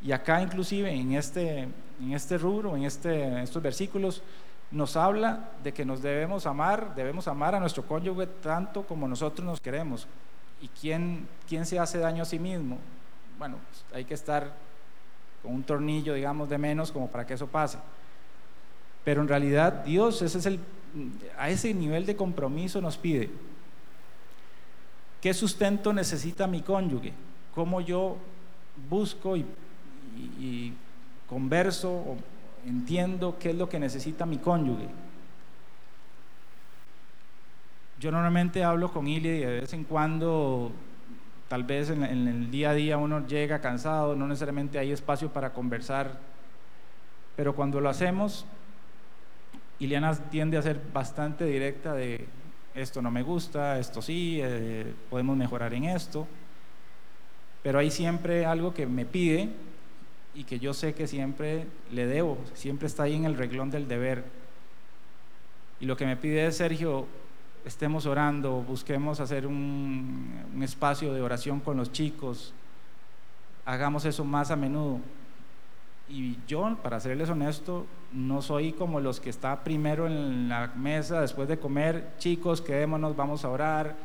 [0.00, 1.68] Y acá inclusive en este,
[2.00, 4.22] en este rubro, en, este, estos versículos,
[4.70, 9.46] nos habla de que nos debemos amar, debemos amar a nuestro cónyuge tanto como nosotros
[9.46, 10.06] nos queremos.
[10.60, 12.78] ¿Y quién, quién se hace daño a sí mismo?
[13.38, 14.52] Bueno, pues, hay que estar
[15.42, 17.78] con un tornillo, digamos, de menos como para que eso pase.
[19.04, 20.22] Pero en realidad Dios
[21.38, 23.30] a ese nivel de compromiso nos pide.
[25.20, 27.12] ¿Qué sustento necesita mi cónyuge?
[27.54, 28.16] ¿Cómo yo
[28.90, 30.74] busco y,
[31.28, 32.16] converso o
[32.66, 34.88] entiendo qué es lo que necesita mi cónyuge?
[38.00, 40.72] Yo normalmente hablo con Ili y de vez en cuando,
[41.48, 45.32] tal vez en, en, el día a día uno llega cansado, no necesariamente hay espacio
[45.32, 46.18] para conversar,
[47.36, 48.44] pero cuando lo hacemos,
[49.78, 52.26] Iliana tiende a ser bastante directa de
[52.74, 56.26] esto no me gusta, esto sí, eh, podemos mejorar en esto,
[57.62, 59.48] pero hay siempre algo que me pide
[60.34, 63.86] y que yo sé que siempre le debo, siempre está ahí en el reglón del
[63.86, 64.24] deber.
[65.80, 67.06] Y lo que me pide es, Sergio,
[67.64, 72.52] estemos orando, busquemos hacer un, un espacio de oración con los chicos,
[73.64, 75.00] hagamos eso más a menudo.
[76.08, 81.20] Y yo, para serles honesto, no soy como los que está primero en la mesa
[81.20, 83.96] después de comer, chicos, quedémonos, vamos a orar.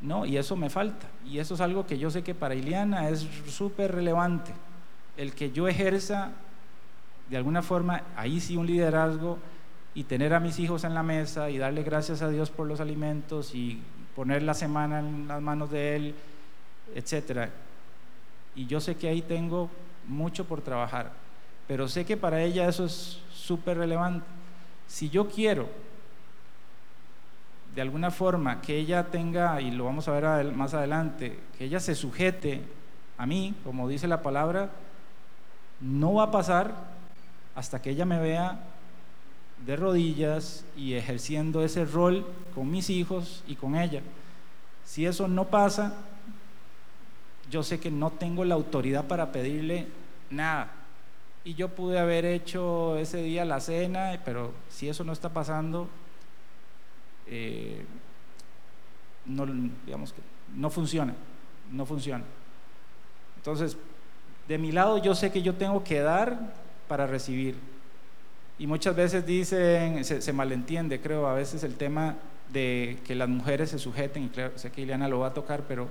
[0.00, 1.06] No, y eso me falta.
[1.26, 4.52] Y eso es algo que yo sé que para Iliana es súper relevante.
[5.20, 6.32] El que yo ejerza
[7.28, 9.38] de alguna forma, ahí sí un liderazgo
[9.94, 12.80] y tener a mis hijos en la mesa y darle gracias a Dios por los
[12.80, 13.80] alimentos y
[14.16, 16.14] poner la semana en las manos de Él,
[16.94, 17.50] etcétera.
[18.56, 19.70] Y yo sé que ahí tengo
[20.08, 21.12] mucho por trabajar
[21.70, 24.26] pero sé que para ella eso es súper relevante.
[24.88, 25.68] Si yo quiero,
[27.76, 31.78] de alguna forma, que ella tenga, y lo vamos a ver más adelante, que ella
[31.78, 32.62] se sujete
[33.18, 34.70] a mí, como dice la palabra,
[35.80, 36.74] no va a pasar
[37.54, 38.60] hasta que ella me vea
[39.64, 44.02] de rodillas y ejerciendo ese rol con mis hijos y con ella.
[44.84, 45.94] Si eso no pasa,
[47.50, 49.88] yo sé que no tengo la autoridad para pedirle
[50.30, 50.72] nada
[51.44, 55.88] y yo pude haber hecho ese día la cena, pero si eso no está pasando,
[57.26, 57.84] eh,
[59.26, 59.46] no,
[59.86, 60.20] digamos que
[60.54, 61.14] no funciona,
[61.70, 62.24] no funciona.
[63.36, 63.78] Entonces,
[64.50, 66.36] de mi lado yo sé que yo tengo que dar
[66.88, 67.54] para recibir.
[68.58, 72.16] Y muchas veces dicen, se, malentiende, creo, a veces el tema
[72.52, 75.62] de que las mujeres se sujeten, y creo, sé que Ileana lo va a tocar,
[75.68, 75.88] pero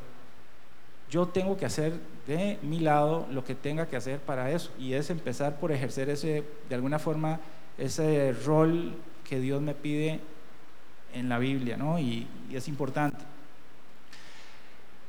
[1.10, 1.94] yo tengo que hacer
[2.28, 6.10] de mi lado lo que tenga que hacer para eso y es empezar por ejercer
[6.10, 7.40] ese, de alguna forma,
[7.78, 8.94] ese rol
[9.28, 10.20] que Dios me pide
[11.14, 11.98] en la Biblia, ¿no?
[11.98, 13.24] Y, es importante.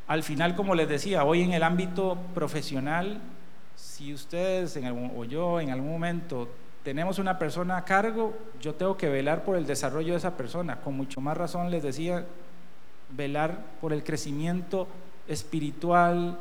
[0.06, 3.20] Al final, como les decía, hoy en el ámbito profesional,
[4.00, 4.80] si ustedes
[5.14, 6.48] o yo en algún momento
[6.82, 10.80] tenemos una persona a cargo, yo tengo que velar por el desarrollo de esa persona.
[10.80, 12.24] Con mucho más razón les decía,
[13.14, 14.88] velar por el crecimiento
[15.28, 16.38] espiritual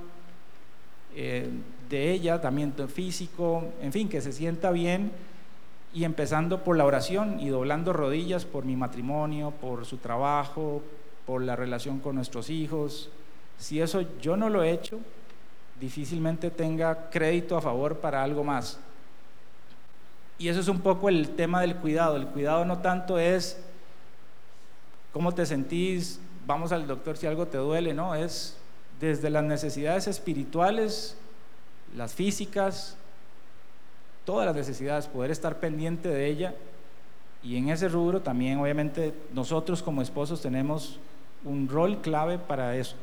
[1.14, 1.50] eh,
[1.90, 5.12] de ella, también físico, en fin, que se sienta bien
[5.94, 10.82] y empezando por la oración y doblando rodillas por mi matrimonio, por su trabajo,
[11.26, 13.10] por la relación con nuestros hijos.
[13.58, 15.02] Si eso yo no lo he hecho,
[15.80, 18.80] difícilmente tenga crédito a favor para algo más.
[20.38, 22.16] Y eso es un poco el tema del cuidado.
[22.16, 23.62] El cuidado no tanto es
[25.12, 28.58] cómo te sentís, vamos al doctor si algo te duele, no, es
[29.00, 31.18] desde las necesidades espirituales,
[31.96, 32.96] las físicas,
[34.26, 36.56] todas las necesidades, poder estar pendiente de ella.
[37.42, 41.00] Y en ese rubro también, obviamente, nosotros como esposos tenemos
[41.46, 42.96] un rol clave para eso.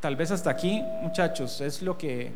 [0.00, 2.32] Tal vez hasta aquí, muchachos, es lo que,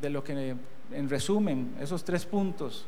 [0.00, 0.56] de lo que,
[0.92, 2.86] en resumen, esos tres puntos,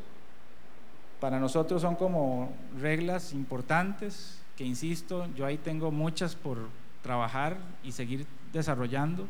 [1.19, 6.57] para nosotros son como reglas importantes, que insisto, yo ahí tengo muchas por,
[7.03, 9.27] trabajar y seguir desarrollando,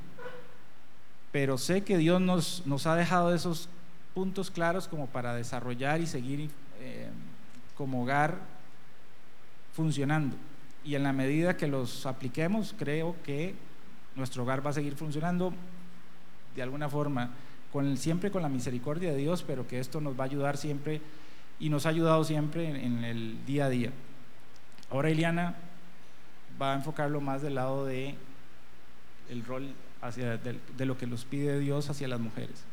[1.34, 3.68] pero sé que Dios nos, ha dejado esos
[4.14, 7.10] puntos claros como para desarrollar y seguir eh,
[7.76, 8.38] como hogar
[9.74, 10.38] funcionando.
[10.86, 13.56] Y en la medida que los apliquemos, creo que
[14.16, 15.54] nuestro hogar va a seguir funcionando
[16.56, 17.32] de alguna forma,
[17.72, 21.02] con siempre con la misericordia de Dios, pero que esto nos va a ayudar siempre
[21.60, 23.92] y nos ha ayudado siempre en, el día a día.
[24.92, 25.56] Ahora, Eliana,
[26.62, 28.16] va a enfocarlo más del lado de
[29.30, 32.64] el rol hacia, de, lo que nos pide Dios hacia las mujeres.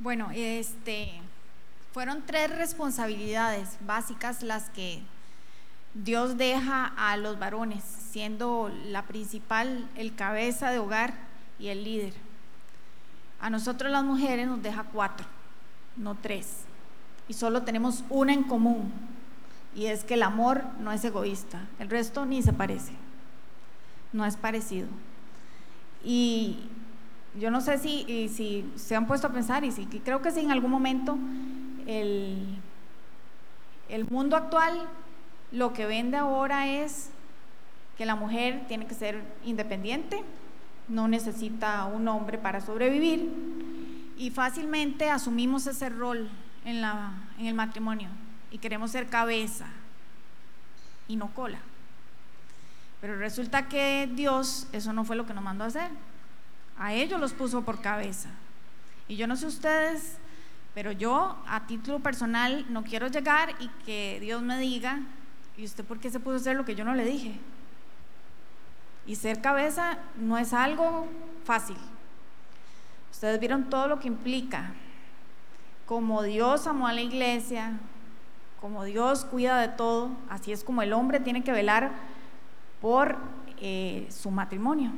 [0.00, 1.20] Bueno, este,
[1.92, 5.02] fueron tres responsabilidades básicas las que
[6.04, 11.12] Dios deja a los varones, siendo la principal el cabeza de hogar
[11.58, 12.14] y el líder.
[13.40, 15.26] A nosotros las mujeres nos deja cuatro,
[15.96, 16.62] no tres.
[17.26, 18.92] Y solo tenemos una en común,
[19.74, 22.92] y es que el amor no es egoísta, el resto ni se parece,
[24.12, 24.86] no es parecido.
[26.04, 26.60] Y
[27.40, 30.40] yo no sé si, si se han puesto a pensar, y si creo que si
[30.40, 31.18] en algún momento
[31.86, 32.56] el,
[33.88, 34.88] el mundo actual
[35.52, 37.10] lo que vende ahora es
[37.96, 40.22] que la mujer tiene que ser independiente,
[40.88, 43.30] no necesita un hombre para sobrevivir
[44.16, 46.28] y fácilmente asumimos ese rol
[46.64, 46.84] en,
[47.38, 48.08] el matrimonio
[48.50, 49.66] y queremos ser cabeza
[51.06, 51.58] y no cola.
[53.00, 55.90] Pero resulta que Dios eso no fue lo que nos mandó hacer.
[56.78, 58.30] A ellos los puso por cabeza.
[59.08, 60.18] Y yo no sé ustedes,
[60.74, 65.00] pero yo a título personal no quiero llegar y que Dios me diga,
[65.58, 67.38] ¿y usted por qué se puso a hacer lo que yo no le dije?
[69.06, 71.06] Y ser cabeza no es algo
[71.44, 71.76] fácil.
[73.10, 74.72] Ustedes vieron todo lo que implica.
[75.84, 77.72] Como Dios amó a la iglesia,
[78.60, 81.90] como Dios cuida de todo, así es como el hombre tiene que velar
[82.80, 83.16] por
[83.58, 84.92] eh, su matrimonio.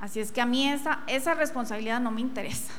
[0.00, 2.72] Así es que a mí esa, esa responsabilidad no me interesa.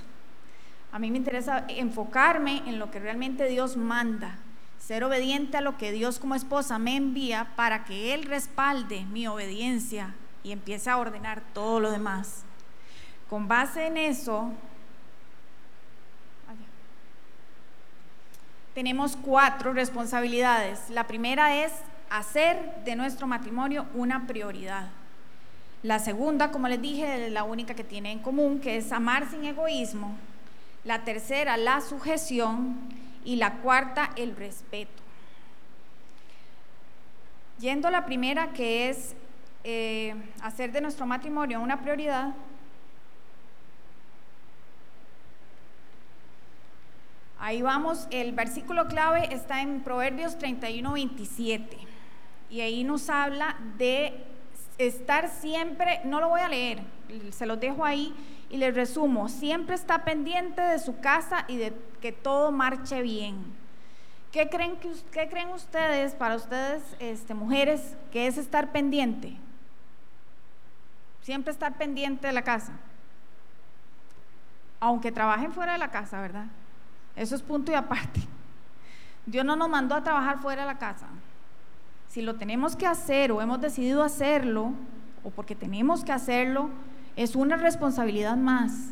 [0.93, 4.37] A mí me interesa enfocarme en lo que realmente Dios manda,
[4.87, 9.27] ser obediente a lo que Dios como esposa me envía para que Él respalde mi
[9.27, 12.43] obediencia y empiece a ordenar todo lo demás.
[13.29, 14.53] Con base en eso,
[18.73, 20.89] tenemos cuatro responsabilidades.
[20.89, 21.73] La primera es
[22.09, 24.87] hacer de nuestro matrimonio una prioridad.
[25.83, 29.29] La segunda, como les dije, es la única que tiene en común, que es amar
[29.29, 30.15] sin egoísmo.
[30.85, 32.96] La tercera, la sujeción.
[33.27, 35.03] Y la cuarta, el respeto.
[37.59, 39.17] Yendo a la primera, que es
[39.65, 42.33] eh, hacer de nuestro matrimonio una prioridad,
[47.39, 51.77] Ahí vamos, el versículo clave está en Proverbios 31, 27.
[52.49, 54.25] Y ahí nos habla de
[54.77, 56.81] estar siempre, no lo voy a leer,
[57.31, 58.13] se lo dejo ahí
[58.49, 63.37] y les resumo, siempre está pendiente de su casa y de que todo marche bien.
[64.31, 69.37] ¿Qué creen, que, creen ustedes, para ustedes, este, mujeres, que es estar pendiente?
[71.21, 72.73] Siempre estar pendiente de la casa.
[74.79, 76.45] Aunque trabajen fuera de la casa, ¿verdad?
[77.15, 78.21] Eso es punto y aparte.
[79.25, 81.07] Dios no nos mandó a trabajar fuera de la casa
[82.17, 84.71] si lo tenemos que hacer o hemos decidido hacerlo,
[85.23, 86.69] o porque tenemos que hacerlo,
[87.17, 88.91] es una responsabilidad más,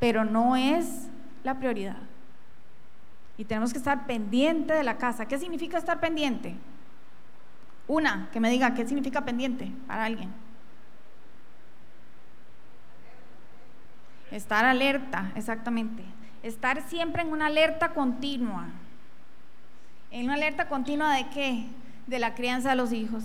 [0.00, 1.08] pero no es
[1.44, 1.98] la prioridad.
[3.36, 5.28] Y tenemos que estar pendiente de la casa.
[5.28, 6.56] ¿Qué significa estar pendiente?
[7.86, 10.30] Una, que me diga, ¿qué significa pendiente para alguien?
[14.30, 16.04] Estar alerta, exactamente.
[16.42, 18.68] Estar siempre en una alerta continua.
[20.10, 21.66] En una alerta continua de qué?
[22.06, 23.24] De la crianza de los hijos.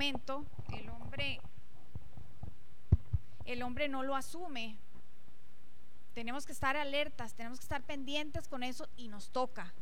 [0.00, 1.40] El hombre
[3.48, 4.76] el hombre no lo asume.
[6.14, 9.72] Tenemos que estar alertas, tenemos que estar pendientes con eso y nos toca.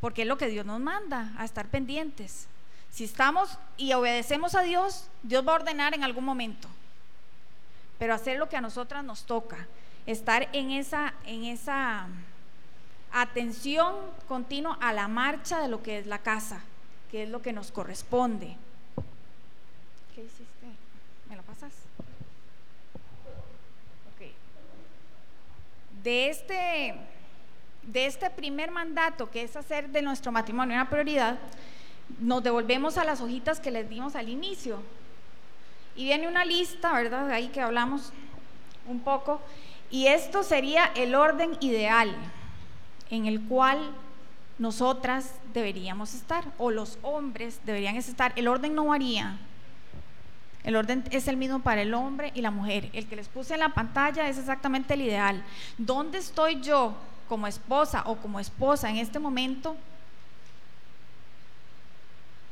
[0.00, 2.46] Porque es lo que Dios nos manda, a estar pendientes.
[2.90, 6.68] Si estamos y obedecemos a Dios, Dios va a ordenar en algún momento.
[7.98, 9.66] Pero hacer lo que a nosotras nos toca,
[10.04, 12.08] estar en esa, en esa
[13.10, 13.94] atención
[14.28, 16.60] continua a la marcha de lo que es la casa,
[17.10, 18.56] que es lo que nos corresponde.
[20.18, 20.66] ¿Qué hiciste?
[21.30, 21.72] ¿Me lo pasas?
[24.16, 24.26] Ok.
[26.02, 26.96] De este,
[27.84, 31.38] de este primer mandato, que es hacer de nuestro matrimonio una prioridad,
[32.18, 34.82] nos devolvemos a las hojitas que les dimos al inicio.
[35.94, 37.28] Y viene una lista, ¿verdad?
[37.28, 38.12] De ahí que hablamos
[38.88, 39.40] un poco.
[39.88, 42.12] Y esto sería el orden ideal
[43.10, 43.92] en el cual
[44.58, 48.32] nosotras deberíamos estar, o los hombres deberían estar.
[48.34, 49.38] El orden no varía.
[50.68, 52.90] El orden es el mismo para el hombre y la mujer.
[52.92, 55.42] El que les puse en la pantalla es exactamente el ideal.
[55.78, 56.94] ¿Dónde estoy yo
[57.26, 59.76] como esposa o como esposa en este momento?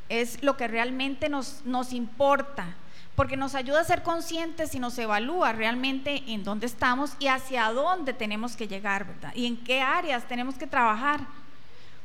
[0.08, 2.66] es lo que realmente nos, nos importa,
[3.14, 7.72] porque nos ayuda a ser conscientes y nos evalúa realmente en dónde estamos y hacia
[7.72, 9.32] dónde tenemos que llegar, ¿verdad?
[9.34, 11.20] Y en qué áreas tenemos que trabajar.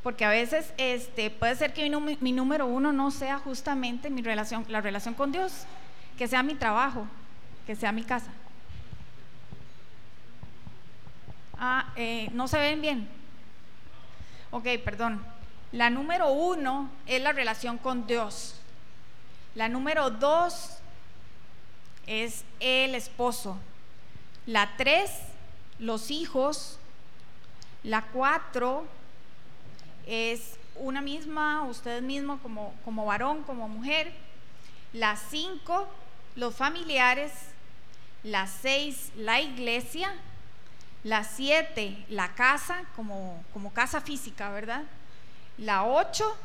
[0.04, 4.24] Porque a veces este, puede ser que mi, mi número uno no sea justamente mi
[4.24, 5.68] relación, la relación con Dios,
[6.18, 7.08] que sea mi trabajo,
[7.66, 8.32] que sea mi casa.
[11.58, 13.08] Ah, eh, no se ven bien.
[14.50, 15.24] Ok, perdón.
[15.72, 18.56] La número uno es la relación con Dios.
[19.56, 20.78] La número dos
[22.08, 23.58] es el esposo.
[24.46, 25.12] La tres,
[25.80, 26.80] los hijos.
[27.84, 28.86] La cuatro
[30.06, 34.12] es una misma, usted mismo como, como varón, como mujer.
[34.94, 35.88] Las cinco,
[36.36, 37.32] los familiares,
[38.24, 40.14] las seis, la iglesia,
[41.04, 44.84] las siete, la casa, como, como casa física, ¿verdad?
[45.58, 46.36] La ocho,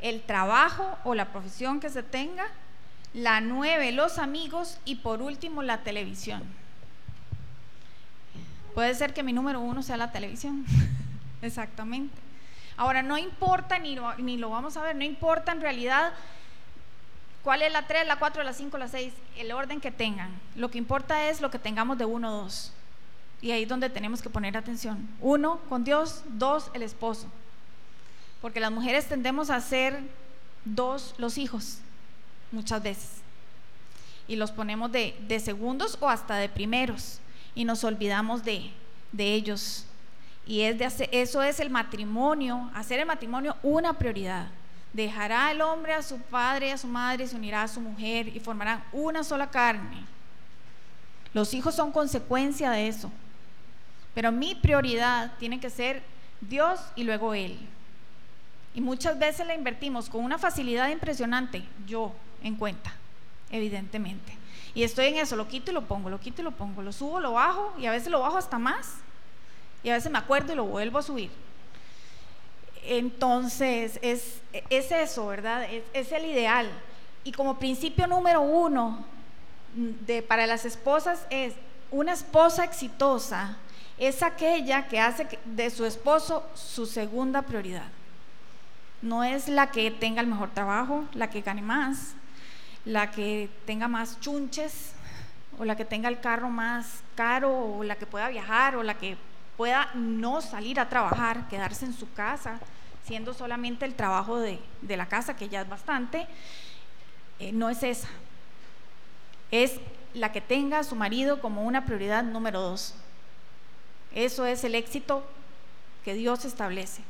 [0.00, 2.46] el trabajo o la profesión que se tenga,
[3.12, 6.42] la nueve, los amigos y por último la televisión.
[8.74, 10.64] Puede ser que mi número uno sea la televisión,
[11.42, 12.16] exactamente.
[12.76, 16.12] Ahora, no importa, ni ni lo vamos a ver, no importa en realidad
[17.42, 20.30] cuál es la 3, la 4, la 5, la 6, el orden que tengan.
[20.56, 22.72] Lo que importa es lo que tengamos de uno o dos.
[23.42, 25.08] Y ahí es donde tenemos que poner atención.
[25.20, 27.26] Uno, con Dios, dos, el esposo.
[28.40, 30.00] Porque las mujeres tendemos a ser
[30.64, 31.78] dos los hijos,
[32.52, 33.10] muchas veces.
[34.28, 37.20] Y los ponemos de, de segundos o hasta de primeros.
[37.54, 38.70] Y nos olvidamos de,
[39.12, 39.86] de ellos.
[40.46, 44.48] Y es de eso es el matrimonio, hacer el matrimonio una prioridad.
[44.92, 48.28] Dejará el hombre a su padre y a su madre, se unirá a su mujer
[48.28, 50.04] y formarán una sola carne.
[51.32, 53.10] Los hijos son consecuencia de eso.
[54.14, 56.02] Pero mi prioridad tiene que ser
[56.40, 57.58] Dios y luego Él.
[58.74, 62.12] Y muchas veces la invertimos con una facilidad impresionante, yo
[62.42, 62.92] en cuenta,
[63.50, 64.36] evidentemente.
[64.74, 66.92] Y estoy en eso, lo quito y lo pongo, lo quito y lo pongo, lo
[66.92, 68.96] subo, lo bajo y a veces lo bajo hasta más.
[69.82, 71.30] Y a veces me acuerdo y lo vuelvo a subir.
[72.84, 75.64] Entonces, es, es eso, ¿verdad?
[75.64, 76.68] Es, es, el ideal.
[77.24, 79.04] Y como principio número uno
[79.74, 81.54] de, para las esposas es
[81.90, 83.58] una esposa exitosa
[84.00, 87.88] es aquella que hace de su esposo su segunda prioridad.
[89.02, 92.14] No es la que tenga el mejor trabajo, la que gane más,
[92.86, 94.92] la que tenga más chunches,
[95.58, 98.94] o la que tenga el carro más caro, o la que pueda viajar, o la
[98.94, 99.18] que
[99.60, 102.58] pueda no salir a trabajar, quedarse en su casa,
[103.04, 104.58] siendo solamente el trabajo de,
[104.88, 106.26] la casa, que ya es bastante,
[107.38, 108.08] eh, no es esa.
[109.50, 109.78] Es
[110.14, 112.94] la que tenga a su marido como una prioridad número dos.
[114.14, 115.22] Eso es el éxito
[116.06, 117.02] que Dios establece.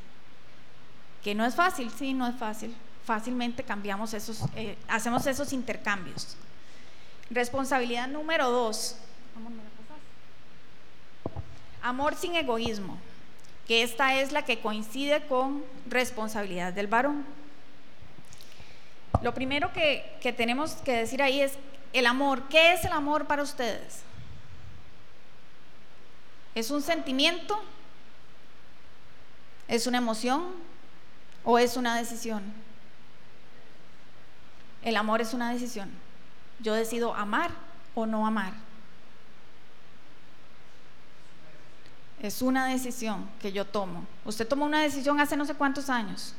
[1.23, 2.75] Que no es fácil, sí, no es fácil.
[3.05, 6.37] Fácilmente cambiamos esos, eh, hacemos esos intercambios.
[7.31, 8.97] Responsabilidad número dos.
[11.83, 12.99] Amor sin egoísmo,
[13.67, 17.25] que esta es la que coincide con responsabilidad del varón.
[19.23, 21.53] Lo primero que, que tenemos que decir ahí es
[21.93, 22.49] el amor.
[22.49, 24.03] ¿Qué es el amor para ustedes?
[26.55, 27.61] ¿Es un sentimiento?
[29.69, 30.47] ¿Es una emoción?
[31.45, 32.43] ¿O es una decisión?
[34.83, 35.91] El amor es una decisión.
[36.61, 37.51] Yo decido amar
[37.95, 38.53] o no amar.
[42.23, 44.05] Es una decisión que yo tomo.
[44.25, 46.35] Usted tomó una decisión hace no sé cuántos años.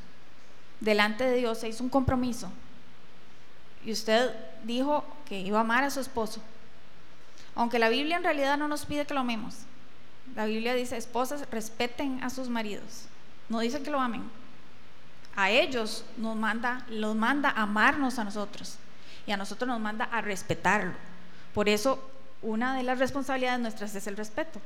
[0.80, 2.52] Delante de Dios se hizo un compromiso.
[3.84, 4.32] Y usted
[4.64, 6.42] dijo que iba a amar a su esposo.
[7.56, 9.56] Aunque la Biblia en realidad no nos pide que lo amemos.
[10.36, 13.06] La Biblia dice, esposas, respeten a sus maridos.
[13.50, 14.24] No dice que lo amen.
[15.36, 18.78] A ellos nos manda, los manda a amarnos a nosotros.
[19.26, 20.94] Y a nosotros nos manda a respetarlo.
[21.54, 22.12] Por eso,
[22.42, 24.62] una de las responsabilidades nuestras es el respeto.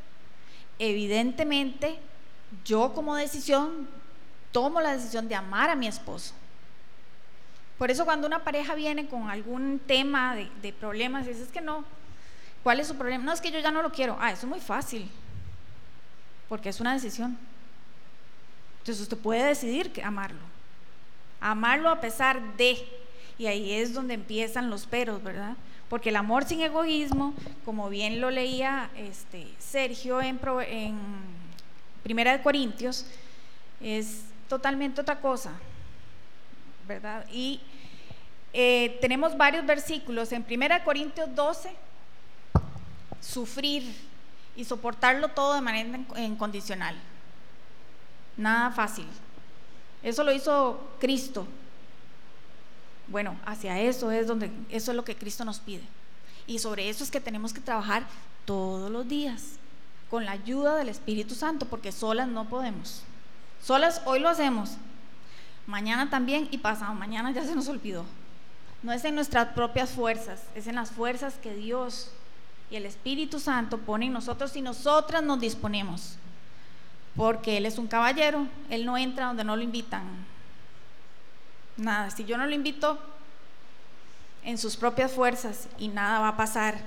[0.79, 1.97] Evidentemente,
[2.63, 3.87] yo como decisión
[4.51, 6.33] tomo la decisión de amar a mi esposo.
[7.77, 11.83] Por eso cuando una pareja viene con algún tema de, problemas, dices que no,
[12.63, 13.23] ¿cuál es su problema?
[13.23, 14.17] No, es que yo ya no lo quiero.
[14.19, 15.09] Ah, eso es muy fácil
[16.47, 17.37] porque es una decisión.
[18.79, 20.39] Entonces usted puede decidir que amarlo.
[21.41, 22.77] Amarlo a pesar de,
[23.37, 25.57] y ahí es donde empiezan los peros, ¿verdad?
[25.89, 27.33] Porque el amor sin egoísmo,
[27.63, 30.97] como bien lo leía este, Sergio en, en
[32.03, 33.05] Primera de Corintios,
[33.81, 35.51] es totalmente otra cosa,
[36.87, 37.25] ¿verdad?
[37.31, 37.61] Y
[38.53, 40.31] eh, tenemos varios versículos.
[40.31, 41.69] En Primera de Corintios 12,
[43.19, 43.83] sufrir
[44.55, 46.95] y soportarlo todo de manera incondicional.
[48.37, 49.07] Nada fácil.
[50.01, 51.45] Eso lo hizo Cristo.
[53.07, 55.83] Bueno, hacia eso es donde eso es lo que Cristo nos pide.
[56.47, 58.05] Y sobre eso es que tenemos que trabajar
[58.45, 59.53] todos los días
[60.09, 63.03] con la ayuda del Espíritu Santo, porque solas no podemos.
[63.61, 64.77] Solas hoy lo hacemos.
[65.65, 68.05] Mañana también y pasado mañana ya se nos olvidó.
[68.83, 72.11] No es en nuestras propias fuerzas, es en las fuerzas que Dios
[72.69, 76.17] y el Espíritu Santo pone en nosotros y nosotras nos disponemos.
[77.15, 80.03] Porque Él es un caballero, Él no entra donde no lo invitan.
[81.77, 82.97] Nada, si yo no lo invito
[84.43, 86.79] en sus propias fuerzas y nada va a pasar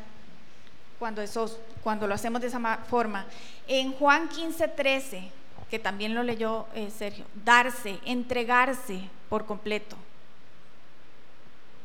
[0.98, 3.26] cuando, eso, cuando lo hacemos de esa forma.
[3.66, 5.30] En Juan 15, 13,
[5.70, 9.96] que también lo leyó eh, Sergio, darse, entregarse por completo.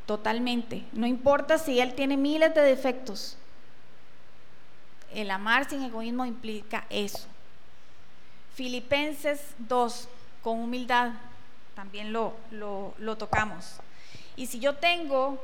[0.06, 0.84] totalmente.
[0.91, 3.38] No importa si él tiene miles de defectos.
[5.14, 7.26] El amar sin egoísmo implica eso.
[8.56, 10.10] Filipenses 2,
[10.43, 11.14] con humildad,
[11.76, 13.78] también lo, lo, tocamos.
[14.36, 15.43] Y si yo tengo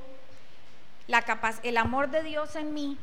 [1.07, 1.23] la
[1.63, 2.97] el amor de Dios en mí,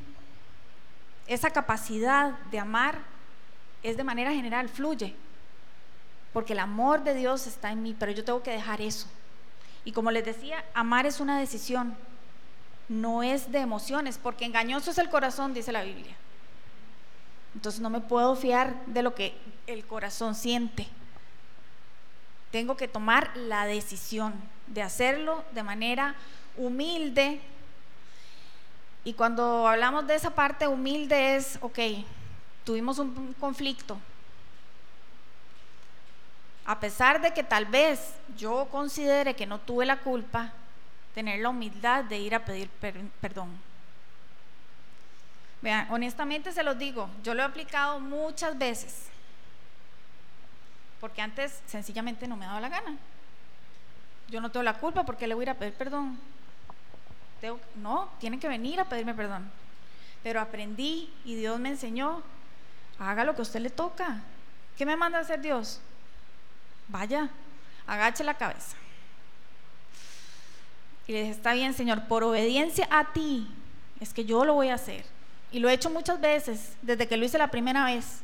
[1.26, 2.98] esa capacidad de amar
[3.82, 5.14] es de manera general, fluye.
[6.32, 9.08] Porque el amor de Dios está en mí, pero yo tengo que dejar eso.
[9.84, 11.96] Y como les decía, amar es una decisión,
[12.88, 16.16] no es de emociones, porque engañoso es el corazón, dice la Biblia.
[17.54, 19.34] Entonces no me puedo fiar de lo que
[19.66, 20.88] el corazón siente.
[22.56, 24.32] Tengo que tomar la decisión
[24.66, 26.14] de hacerlo de manera
[26.56, 27.38] humilde.
[29.04, 31.78] Y cuando hablamos de esa parte humilde es, ok,
[32.64, 33.98] tuvimos un conflicto.
[36.64, 40.50] A pesar de que tal vez yo considere que no tuve la culpa,
[41.14, 42.70] tener la humildad de ir a pedir
[43.20, 43.50] perdón.
[45.60, 49.10] Vean, honestamente se los digo, yo lo he aplicado muchas veces,
[51.00, 52.96] porque antes sencillamente no me daba la gana.
[54.28, 56.18] Yo no tengo la culpa porque le voy a ir a pedir perdón.
[57.76, 59.50] no, tienen que venir a pedirme perdón.
[60.22, 62.22] Pero aprendí y Dios me enseñó,
[62.98, 64.20] haga lo que a usted le toca.
[64.76, 65.80] ¿Qué me manda a hacer Dios?
[66.88, 67.28] Vaya,
[67.86, 68.76] agache la cabeza.
[71.06, 73.48] Y le dije, está bien, Señor, por obediencia a ti,
[74.00, 75.04] es que yo lo voy a hacer.
[75.52, 78.22] Y lo he hecho muchas veces, desde que lo hice la primera vez.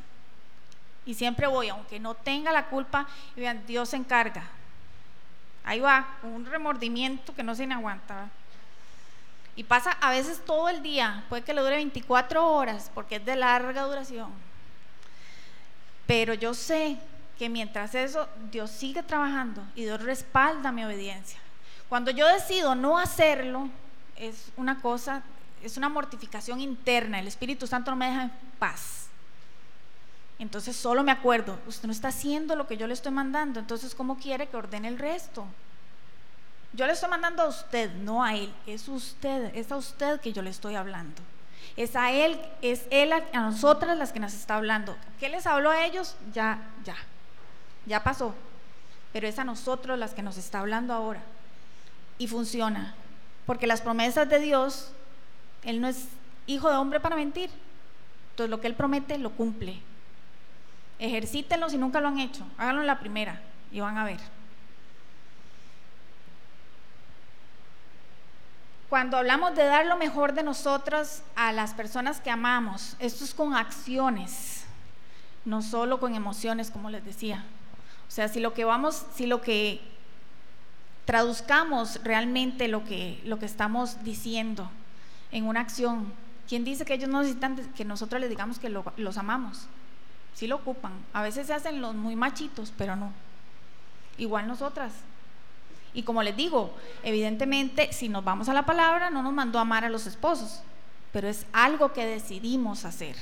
[1.05, 4.43] Y siempre voy, aunque no tenga la culpa, y vean, Dios se encarga.
[5.63, 8.29] Ahí va, un remordimiento que no se aguanta.
[9.55, 13.25] Y pasa a veces todo el día, puede que le dure 24 horas, porque es
[13.25, 14.31] de larga duración.
[16.07, 16.97] Pero yo sé
[17.37, 21.39] que mientras eso, Dios sigue trabajando y Dios respalda mi obediencia.
[21.89, 23.69] Cuando yo decido no hacerlo,
[24.15, 25.23] es una cosa
[25.63, 29.02] es una mortificación interna, el Espíritu Santo no me deja en paz.
[30.39, 33.95] Entonces solo me acuerdo, usted no está haciendo lo que yo le estoy mandando, entonces
[33.95, 35.45] ¿cómo quiere que ordene el resto?
[36.73, 40.33] Yo le estoy mandando a usted, no a él, es usted, es a usted que
[40.33, 41.21] yo le estoy hablando.
[41.77, 44.97] Es a él, es él a, a nosotras las que nos está hablando.
[45.19, 46.15] ¿Qué les habló a ellos?
[46.33, 46.95] Ya, ya,
[47.85, 48.33] ya pasó.
[49.11, 51.21] Pero es a nosotros las que nos está hablando ahora.
[52.17, 52.95] Y funciona.
[53.45, 54.93] Porque las promesas de Dios
[55.63, 56.07] él no es
[56.45, 57.49] hijo de hombre para mentir.
[58.31, 59.79] Entonces lo que Él promete lo cumple.
[60.99, 62.45] Ejercítenlo si nunca lo han hecho.
[62.57, 63.41] Háganlo en la primera
[63.71, 64.19] y van a ver.
[68.89, 73.33] Cuando hablamos de dar lo mejor de nosotros a las personas que amamos, esto es
[73.33, 74.65] con acciones,
[75.45, 77.43] no solo con emociones, como les decía.
[78.07, 79.81] O sea, si lo que vamos, si lo que
[81.05, 84.69] traduzcamos realmente lo que, lo que estamos diciendo,
[85.31, 86.13] en una acción.
[86.47, 89.67] ¿Quién dice que ellos no necesitan que nosotros les digamos que los amamos?
[90.33, 90.93] Sí lo ocupan.
[91.13, 93.11] A veces se hacen los muy machitos, pero no.
[94.17, 94.91] Igual nosotras.
[95.93, 96.73] Y como les digo,
[97.03, 100.61] evidentemente, si nos vamos a la palabra, no nos mandó a amar a los esposos,
[101.11, 103.15] pero es algo que decidimos hacer.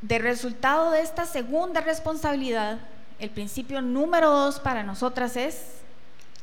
[0.00, 2.78] De resultado de esta segunda responsabilidad,
[3.18, 5.83] el principio número dos para nosotras es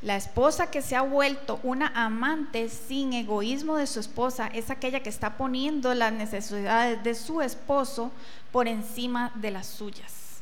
[0.02, 5.02] la esposa que se ha vuelto una amante sin egoísmo de su esposa es aquella
[5.02, 8.12] que está poniendo las necesidades de su esposo
[8.52, 10.41] por encima de las suyas.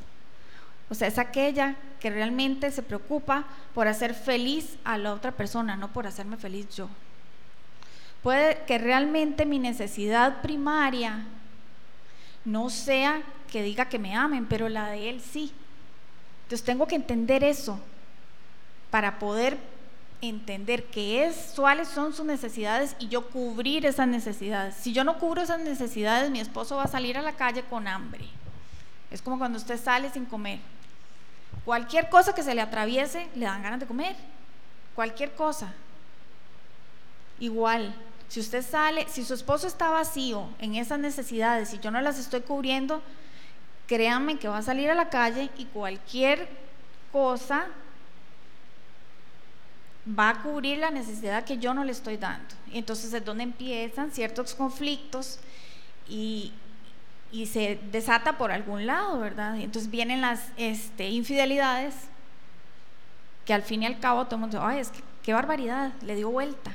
[0.90, 3.46] O sea, es aquella que realmente se preocupa
[3.76, 6.88] por hacer feliz a la otra persona, no por hacerme feliz yo.
[8.24, 11.26] Puede que realmente mi necesidad primaria
[12.46, 15.52] no sea que diga que me amen, pero la de él sí.
[16.44, 17.80] Entonces tengo que entender eso
[18.92, 19.58] para poder
[20.22, 24.76] entender qué es, cuáles son sus necesidades y yo cubrir esas necesidades.
[24.76, 27.88] Si yo no cubro esas necesidades, mi esposo va a salir a la calle con
[27.88, 28.26] hambre.
[29.12, 30.60] Es como cuando usted sale sin comer.
[31.66, 34.16] Cualquier cosa que se le atraviese, le dan ganas de comer.
[34.96, 35.74] Cualquier cosa.
[37.40, 37.94] Igual,
[38.28, 42.20] si usted sale, si su esposo está vacío en esas necesidades y yo no las
[42.20, 43.02] estoy cubriendo,
[43.88, 46.48] créanme que va a salir a la calle y cualquier
[47.12, 47.66] cosa
[50.08, 52.56] va a cubrir la necesidad que yo no le estoy dando.
[52.72, 55.40] Entonces es donde empiezan ciertos conflictos
[56.08, 56.54] y,
[57.46, 59.56] se desata por algún lado, ¿verdad?
[59.58, 61.94] Entonces vienen las este, infidelidades
[63.46, 66.16] que al fin y al cabo todo el mundo ay, es que qué barbaridad, le
[66.16, 66.72] dio vuelta.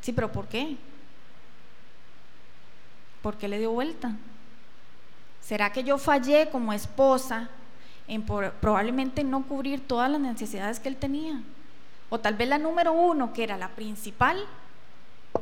[0.00, 0.76] Sí, pero ¿por qué?
[3.22, 4.16] ¿Por qué le dio vuelta?
[5.40, 7.48] ¿Será que yo fallé como esposa
[8.08, 11.42] en probablemente no cubrir todas las necesidades que él tenía.
[12.08, 14.44] O tal vez la número uno, que era la principal,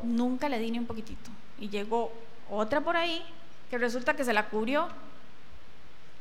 [0.03, 1.31] nunca le di ni un poquitito.
[1.59, 2.13] Y llegó
[2.51, 3.23] otra por ahí
[3.71, 4.89] que resulta que se la cubrió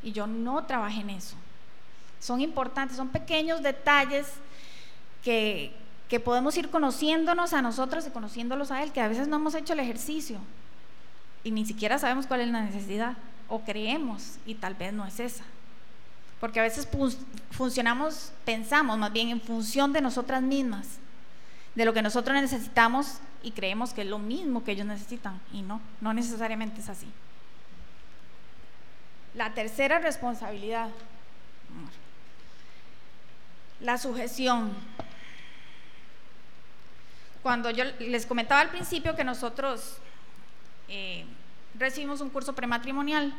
[0.02, 1.36] y yo no trabajé en eso.
[2.20, 4.28] Son importantes, son pequeños detalles
[5.24, 5.74] que,
[6.10, 9.56] que podemos ir conociéndonos a nosotros y conociéndolos a él, que a veces no hemos
[9.56, 10.40] hecho el ejercicio
[11.44, 13.18] y ni siquiera sabemos cuál es la necesidad
[13.50, 15.44] o creemos y tal vez no es esa.
[16.44, 16.86] Porque a veces
[17.52, 20.98] funcionamos, pensamos más bien en función de nosotras mismas,
[21.74, 25.62] de lo que nosotros necesitamos y creemos que es lo mismo que ellos necesitan y
[25.62, 27.08] no, no necesariamente es así.
[29.36, 30.90] La tercera responsabilidad,
[33.80, 34.74] la sujeción.
[37.42, 39.96] Cuando yo les comentaba al principio que nosotros
[40.90, 41.26] eh,
[41.80, 43.34] recibimos un curso prematrimonial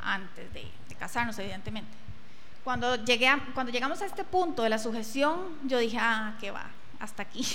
[0.00, 1.90] antes de, casarnos, evidentemente.
[2.64, 6.66] Cuando, llegué cuando llegamos a este punto de la sujeción, yo dije, ah, qué va,
[6.98, 7.46] hasta aquí,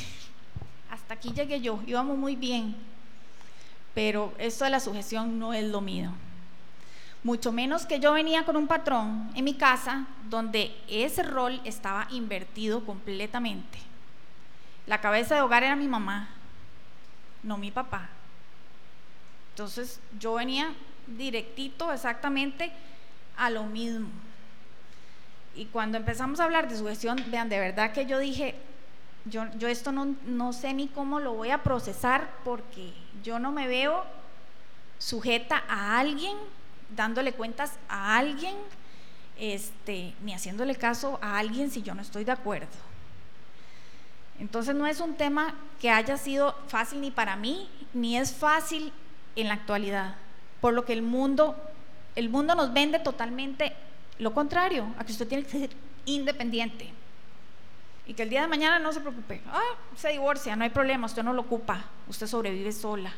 [0.90, 2.76] hasta aquí llegué yo, íbamos muy bien,
[3.94, 6.12] pero esto de la sujeción no es lo mío.
[7.24, 12.08] Mucho menos que yo venía con un patrón en mi casa donde ese rol estaba
[12.12, 13.80] invertido completamente.
[14.88, 16.30] La cabeza de hogar era mi mamá,
[17.44, 18.10] no mi papá.
[19.52, 20.74] Entonces yo venía
[21.06, 22.72] directito exactamente
[23.38, 24.10] a lo mismo.
[25.56, 28.56] Y cuando empezamos a hablar de sugestión, vean, de verdad que yo dije,
[29.26, 33.52] yo, yo esto no, no sé ni cómo lo voy a procesar porque yo no
[33.52, 34.04] me veo
[34.98, 36.38] sujeta a alguien,
[36.96, 38.56] dándole cuentas a alguien,
[39.38, 42.68] este, ni haciéndole caso a alguien si yo no estoy de acuerdo.
[44.40, 48.92] Entonces no es un tema que haya sido fácil ni para mí, ni es fácil
[49.36, 50.16] en la actualidad,
[50.62, 51.56] por lo que el mundo,
[52.16, 53.74] el mundo nos vende totalmente
[54.20, 55.70] lo contrario, a que usted tiene que ser
[56.06, 56.92] independiente
[58.06, 59.62] y que el día de mañana no se preocupe, ah,
[59.96, 63.14] se divorcia, no hay problema, usted no lo ocupa, usted sobrevive sola.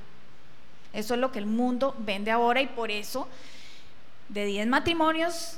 [0.93, 3.27] Eso es lo que el mundo vende ahora y por eso
[4.29, 5.57] de 10 matrimonios,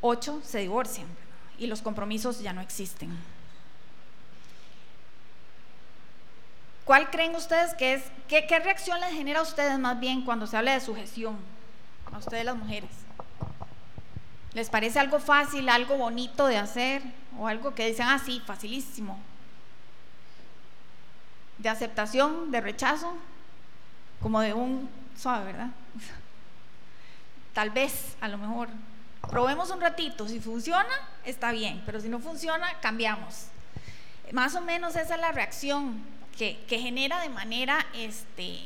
[0.00, 1.06] 8 se divorcian
[1.58, 3.16] y los compromisos ya no existen.
[6.84, 10.56] ¿Cuál creen ustedes que es, qué, reacción les genera a ustedes más bien cuando se
[10.56, 11.36] habla de sujeción?
[12.12, 12.90] A ustedes las mujeres.
[14.54, 17.02] ¿Les parece algo fácil, algo bonito de hacer?
[17.38, 19.18] ¿O algo que dicen, ah, facilísimo?
[21.58, 23.14] ¿De aceptación, de rechazo?
[24.20, 25.68] Como de un suave, ¿verdad?
[27.54, 28.68] Tal vez, a lo mejor.
[29.30, 30.94] Probemos un ratito, si funciona,
[31.24, 33.46] está bien, pero si no funciona, cambiamos.
[34.32, 36.02] Más o menos esa es la reacción
[36.38, 38.60] que, genera de manera este,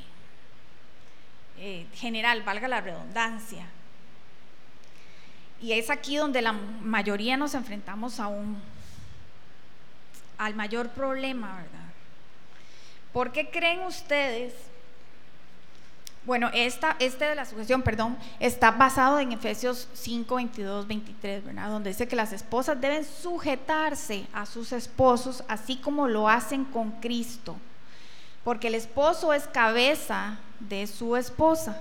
[1.58, 3.66] eh, general, valga la redundancia.
[5.60, 8.60] Y es aquí donde la mayoría nos enfrentamos a un,
[10.38, 11.92] al mayor problema, ¿verdad?
[13.12, 14.54] ¿Por qué creen ustedes
[16.24, 21.68] bueno, esta, este de la sujeción, perdón, está basado en Efesios 5, 22, 23, ¿verdad?
[21.68, 26.92] Donde dice que las esposas deben sujetarse a sus esposos, así como lo hacen con
[27.00, 27.56] Cristo.
[28.44, 30.38] Porque el esposo es cabeza
[30.68, 31.80] de su esposa,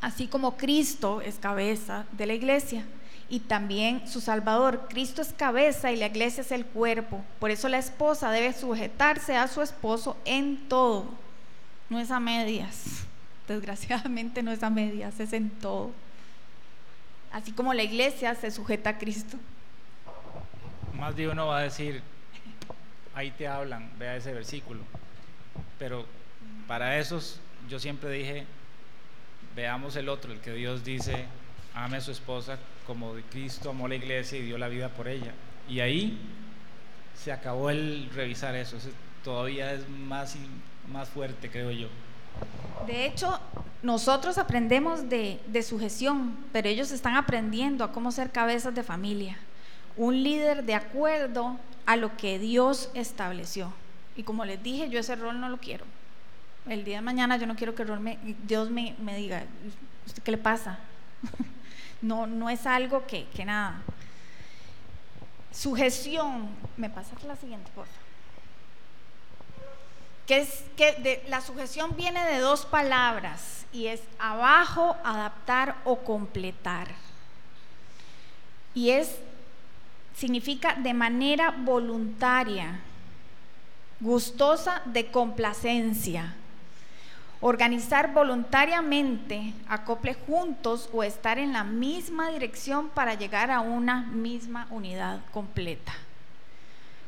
[0.00, 2.84] así como Cristo es cabeza de la iglesia
[3.28, 4.86] y también su Salvador.
[4.88, 7.24] Cristo es cabeza y la iglesia es el cuerpo.
[7.40, 11.06] Por eso la esposa debe sujetarse a su esposo en todo,
[11.88, 13.04] no es a medias.
[13.48, 15.90] Desgraciadamente no es a medias, es en todo.
[17.30, 19.36] Así como la iglesia se sujeta a Cristo.
[20.94, 22.02] Más de uno va a decir,
[23.14, 24.82] ahí te hablan, vea ese versículo.
[25.78, 26.06] Pero
[26.66, 28.46] para esos yo siempre dije,
[29.54, 31.26] veamos el otro, el que Dios dice,
[31.74, 35.32] ame a su esposa como Cristo amó la iglesia y dio la vida por ella.
[35.68, 36.18] Y ahí
[37.14, 38.76] se acabó el revisar eso.
[39.22, 40.36] todavía es más,
[40.90, 41.88] más fuerte, creo yo.
[42.86, 43.40] De hecho,
[43.82, 49.38] nosotros aprendemos de, de sujeción, pero ellos están aprendiendo a cómo ser cabezas de familia.
[49.96, 51.56] Un líder de acuerdo
[51.86, 53.72] a lo que Dios estableció.
[54.16, 55.84] Y como les dije, yo ese rol no lo quiero.
[56.66, 57.84] El día de mañana yo no quiero que
[58.46, 59.44] Dios me, diga,
[60.22, 60.78] ¿qué le pasa?
[62.02, 63.82] no, no es algo que, que nada.
[65.52, 68.04] Sujeción, me pasa la siguiente, por favor
[70.26, 75.98] que es que de, la sujeción viene de dos palabras y es abajo, adaptar o
[75.98, 76.88] completar.
[78.74, 79.16] Y es
[80.16, 82.80] significa de manera voluntaria,
[84.00, 86.34] gustosa de complacencia.
[87.46, 94.66] Organizar voluntariamente, acople juntos o estar en la misma dirección para llegar a una misma
[94.70, 95.92] unidad completa.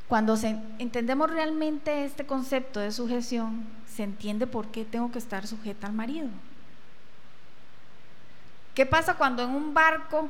[0.08, 0.36] Cuando
[0.78, 5.94] entendemos realmente este concepto de sujeción, se entiende por qué tengo que estar sujeta al
[5.94, 6.28] marido.
[8.74, 10.28] ¿Qué pasa cuando en un barco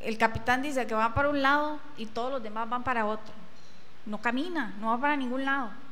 [0.00, 3.34] el capitán dice que va para un lado y todos los demás van para otro?
[4.04, 5.83] No camina, no va para ningún lado.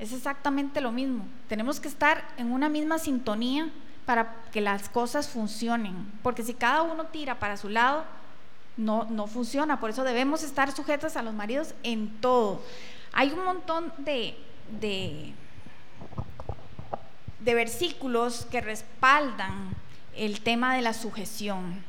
[0.00, 1.26] Es exactamente lo mismo.
[1.46, 3.70] Tenemos que estar en una misma sintonía
[4.06, 6.10] para que las cosas funcionen.
[6.22, 8.04] Porque si cada uno tira para su lado,
[8.78, 9.78] no, no funciona.
[9.78, 12.62] Por eso debemos estar sujetos a los maridos en todo.
[13.12, 14.38] Hay un montón de,
[14.80, 15.34] de
[17.54, 19.76] versículos que respaldan
[20.16, 21.84] el tema de la sujeción.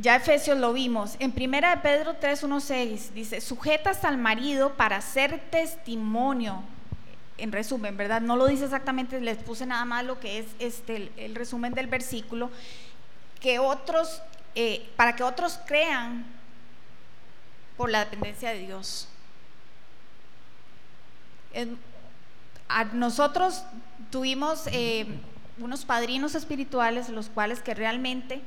[0.00, 1.14] Ya Efesios lo vimos.
[1.20, 6.62] En primera de Pedro 3:16 dice, "Sujetas al marido para ser testimonio."
[7.38, 8.20] En resumen, ¿verdad?
[8.20, 11.86] No lo dice exactamente, les puse nada más lo que es este el, resumen del
[11.86, 12.50] versículo
[13.40, 14.22] que otros
[14.54, 16.24] eh, para que otros crean
[17.76, 19.08] por la dependencia de Dios.
[22.68, 23.62] a nosotros
[24.10, 25.06] tuvimos eh,
[25.58, 28.42] unos padrinos espirituales, los cuales que realmente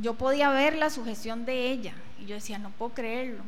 [0.00, 3.42] yo podía ver la sujeción de ella y yo decía, no puedo creerlo.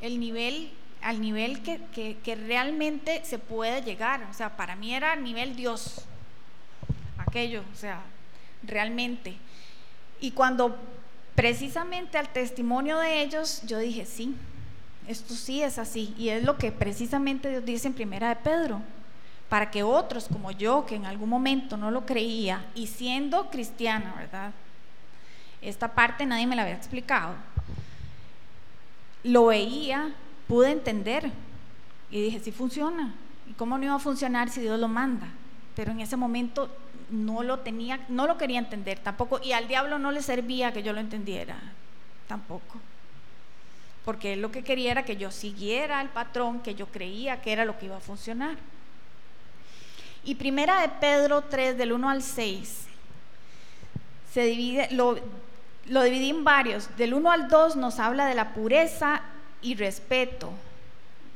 [0.00, 0.70] El nivel,
[1.02, 1.80] al nivel que,
[2.22, 6.04] que, realmente se puede llegar, o sea, para mí era nivel Dios,
[7.18, 8.02] aquello, o sea,
[8.62, 9.36] realmente.
[10.20, 10.76] Y cuando
[11.34, 14.34] precisamente al testimonio de ellos, yo dije, sí,
[15.08, 18.80] esto sí es así, y es lo que precisamente Dios dice en primera de Pedro
[19.48, 24.14] para que otros como yo, que en algún momento no lo creía, y siendo cristiana,
[24.18, 24.52] ¿verdad?
[25.64, 27.34] Esta parte nadie me la había explicado.
[29.22, 30.12] Lo veía,
[30.46, 31.30] pude entender
[32.10, 33.14] y dije, sí funciona.
[33.48, 35.28] ¿Y cómo no iba a funcionar si Dios lo manda?
[35.74, 36.68] Pero en ese momento
[37.10, 40.82] no lo tenía, no lo quería entender tampoco, y al diablo no le servía que
[40.82, 41.56] yo lo entendiera,
[42.28, 42.80] tampoco.
[44.04, 47.52] Porque él lo que quería era que yo siguiera el patrón que yo creía que
[47.52, 48.56] era lo que iba a funcionar.
[50.24, 52.86] Y primera de Pedro 3, del 1 al 6,
[54.32, 55.18] se divide, lo,
[55.86, 56.94] lo dividí en varios.
[56.96, 59.22] Del 1 al 2 nos habla de la pureza
[59.62, 60.50] y respeto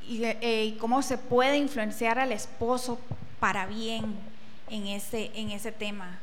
[0.09, 2.99] eh, y, cómo se puede influenciar al esposo
[3.40, 4.16] para bien
[4.68, 6.18] en ese, en ese tema.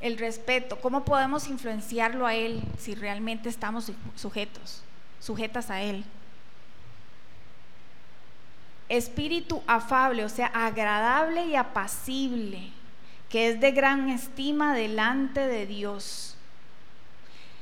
[0.00, 4.82] El respeto, cómo podemos influenciarlo a él si realmente estamos sujetos,
[5.20, 6.04] sujetas a él
[8.88, 12.70] espíritu afable, o sea, agradable y apacible,
[13.28, 16.36] que es de gran estima delante de Dios.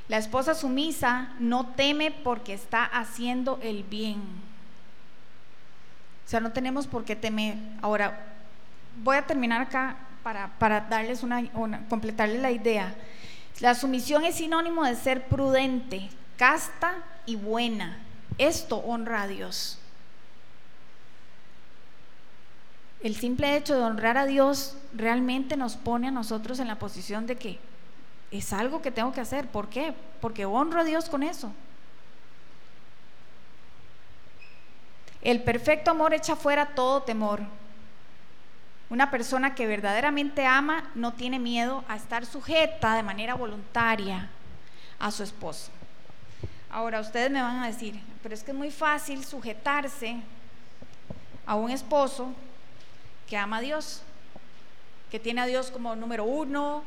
[0.07, 4.21] La esposa sumisa no teme porque está haciendo el bien.
[6.25, 7.57] O sea, no tenemos por qué temer.
[7.81, 8.35] Ahora,
[9.03, 11.49] voy a terminar acá para, darles una,
[11.89, 12.95] completarles la idea.
[13.59, 16.95] La sumisión es sinónimo de ser prudente, casta
[17.25, 17.97] y buena.
[18.37, 19.79] Esto honra a Dios.
[23.01, 27.27] El simple hecho de honrar a Dios realmente nos pone a nosotros en la posición
[27.27, 27.59] de que
[28.31, 29.47] es algo que tengo que hacer.
[29.47, 29.93] ¿Por qué?
[30.19, 31.51] Porque honro a Dios con eso.
[35.21, 37.41] El perfecto amor echa fuera todo temor.
[38.89, 44.29] Una persona que verdaderamente ama no tiene miedo a estar sujeta de manera voluntaria
[44.99, 45.69] a su esposo.
[46.69, 50.17] Ahora ustedes me van a decir, pero es que es muy fácil sujetarse
[51.45, 52.33] a un esposo
[53.27, 54.01] que ama a Dios,
[55.11, 56.83] que tiene a Dios como número uno,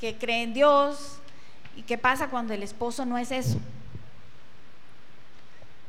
[0.00, 1.18] que cree en Dios.
[1.76, 3.58] ¿Y qué pasa cuando el esposo no es eso?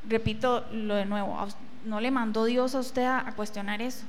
[0.07, 1.47] Repito lo de nuevo,
[1.85, 4.05] no le mandó Dios a usted a, cuestionar eso.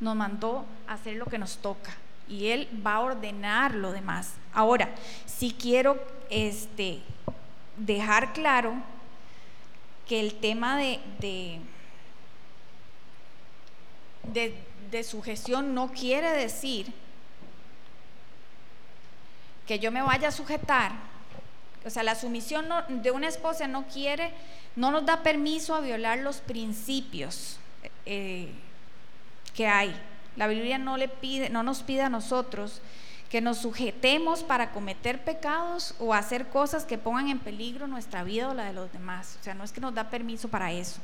[0.00, 1.90] Nos mandó a hacer lo que nos toca
[2.28, 4.34] y Él va a ordenar lo demás.
[4.52, 4.90] Ahora,
[5.26, 7.00] si quiero este,
[7.76, 8.74] dejar claro
[10.06, 11.60] que el tema de de,
[15.04, 16.92] sujeción no quiere decir
[19.66, 20.92] que yo me vaya a sujetar.
[21.84, 24.32] O sea, la sumisión de una esposa no quiere,
[24.76, 27.58] no nos da permiso a violar los principios
[28.06, 28.50] eh,
[29.54, 29.94] que hay.
[30.36, 32.80] La Biblia no le pide, no nos pide a nosotros
[33.28, 38.48] que nos sujetemos para cometer pecados o hacer cosas que pongan en peligro nuestra vida
[38.48, 39.36] o la de los demás.
[39.40, 41.00] O sea, no es que nos da permiso para eso.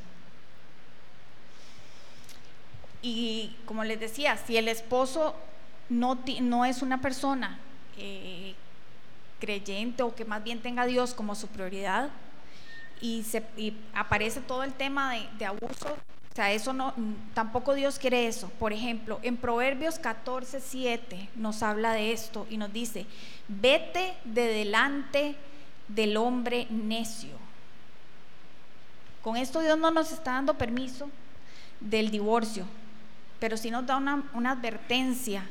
[3.07, 5.35] Y como les decía, si el esposo
[5.91, 7.59] no, es una persona
[7.99, 8.55] eh,
[9.39, 12.09] creyente o que más bien tenga a Dios como su prioridad
[13.03, 13.23] y,
[13.95, 15.89] aparece todo el tema de, de abuso.
[16.33, 16.95] O sea, eso no,
[17.35, 18.49] tampoco Dios quiere eso.
[18.59, 23.05] Por ejemplo, en Proverbios 14, 7 nos habla de esto y nos dice,
[23.49, 25.37] vete de delante
[25.89, 27.37] del hombre necio.
[29.23, 31.11] Con esto Dios no nos está dando permiso
[31.81, 32.65] del divorcio,
[33.45, 35.45] pero sí nos da una, una advertencia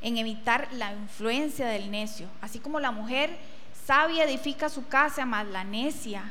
[0.00, 2.26] en evitar la influencia del necio.
[2.40, 3.36] Así como la mujer
[3.84, 6.24] sabia edifica su casa, más la necia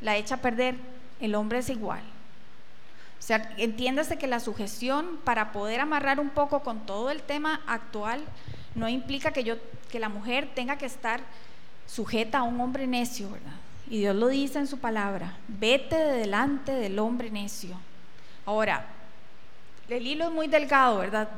[0.00, 0.74] la echa a perder,
[1.20, 2.00] el hombre es igual.
[2.00, 7.60] O sea, entiéndase que la sujeción para poder amarrar un poco con todo el tema
[7.68, 8.24] actual
[8.74, 9.54] no implica que yo
[9.88, 11.20] que la mujer tenga que estar
[11.86, 13.54] sujeta a un hombre necio, ¿verdad?
[13.88, 17.78] Y Dios lo dice en su palabra, vete de delante del hombre necio.
[18.44, 18.96] Ahora,
[19.90, 21.28] el hilo es muy delgado, ¿verdad?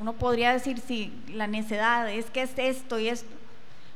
[0.00, 3.28] Uno podría decir, si la necedad es que es esto y esto.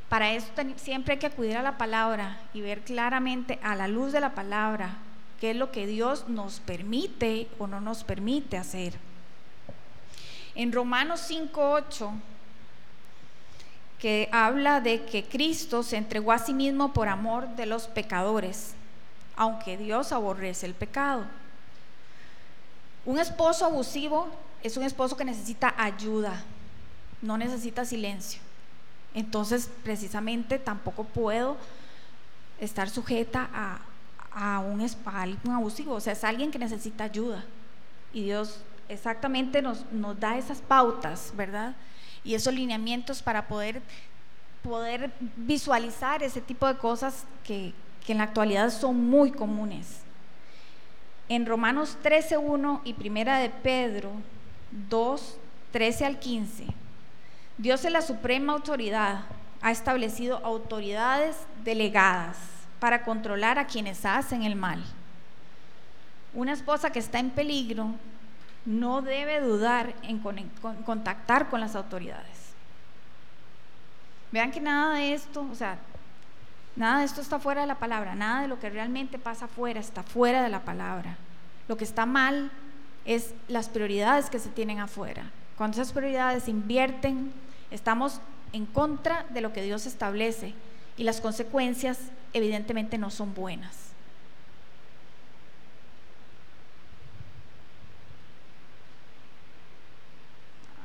[0.08, 4.12] Para eso siempre hay que acudir a la palabra y ver claramente a la luz
[4.12, 4.96] de la palabra
[5.40, 8.94] qué es lo que Dios nos permite o no nos permite hacer.
[10.54, 12.12] En Romanos 5.8,
[13.98, 18.74] que habla de que Cristo se entregó a sí mismo por amor de los pecadores,
[19.36, 21.24] aunque Dios aborrece el pecado.
[23.04, 24.28] Un esposo abusivo
[24.62, 26.42] es un esposo que necesita ayuda,
[27.20, 28.40] no necesita silencio.
[29.14, 31.56] Entonces, precisamente tampoco puedo
[32.60, 33.48] estar sujeta
[34.32, 37.44] a, un, a abusivo, o sea, es alguien que necesita ayuda.
[38.12, 41.74] Y Dios exactamente nos, nos da esas pautas, ¿verdad?
[42.24, 43.82] Y esos lineamientos para poder,
[44.62, 47.74] poder visualizar ese tipo de cosas que,
[48.06, 50.01] que en la actualidad son muy comunes.
[51.32, 54.10] En Romanos 13.1 y Primera de Pedro
[54.90, 55.38] 2,
[55.70, 56.66] 13 al 15,
[57.56, 59.20] Dios es la suprema autoridad,
[59.62, 62.36] ha establecido autoridades delegadas
[62.78, 64.84] para controlar a quienes hacen el mal.
[66.34, 67.92] Una esposa que está en peligro
[68.66, 70.18] no debe dudar en
[70.84, 72.52] contactar con las autoridades.
[74.32, 75.78] Vean que nada de esto, o sea,
[76.76, 79.80] nada de esto está fuera de la palabra, nada de lo que realmente pasa afuera
[79.80, 81.16] está fuera de la palabra.
[81.68, 82.50] Lo que está mal
[83.04, 85.30] es las prioridades que se tienen afuera.
[85.56, 87.32] Cuando esas prioridades invierten,
[87.70, 88.20] estamos
[88.52, 90.54] en contra de lo que Dios establece
[90.96, 91.98] y las consecuencias
[92.32, 93.76] evidentemente no son buenas.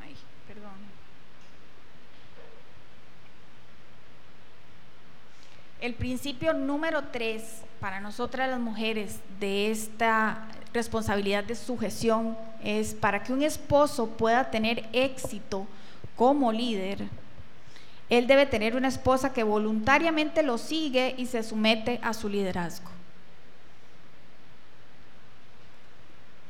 [0.01, 0.15] Ay,
[0.47, 0.71] perdón.
[5.87, 13.23] El principio número tres para nosotras las mujeres de esta responsabilidad de sujeción es para
[13.23, 15.65] que un esposo pueda tener éxito
[16.17, 17.07] como líder,
[18.09, 22.91] él debe tener una esposa que voluntariamente lo sigue y se somete a su liderazgo.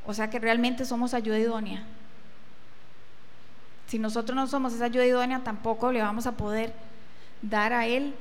[0.07, 1.83] O sea que realmente somos ayuda idónea.
[3.85, 6.73] Si nosotros no somos esa ayuda idónea, tampoco le vamos a poder
[7.43, 8.15] dar a él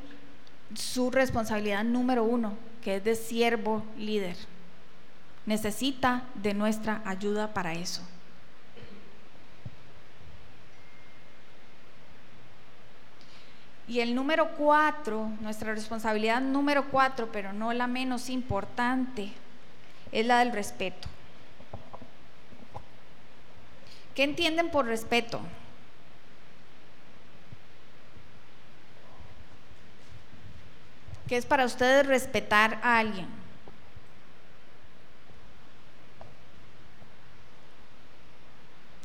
[0.74, 4.36] su responsabilidad número uno, que es de siervo líder
[5.46, 8.02] necesita de nuestra ayuda para eso.
[13.88, 19.32] Y el número cuatro, nuestra responsabilidad número cuatro, pero no la menos importante,
[20.10, 21.08] es la del respeto.
[24.16, 25.40] ¿Qué entienden por respeto?
[31.28, 33.26] ¿Qué es para ustedes respetar a alguien?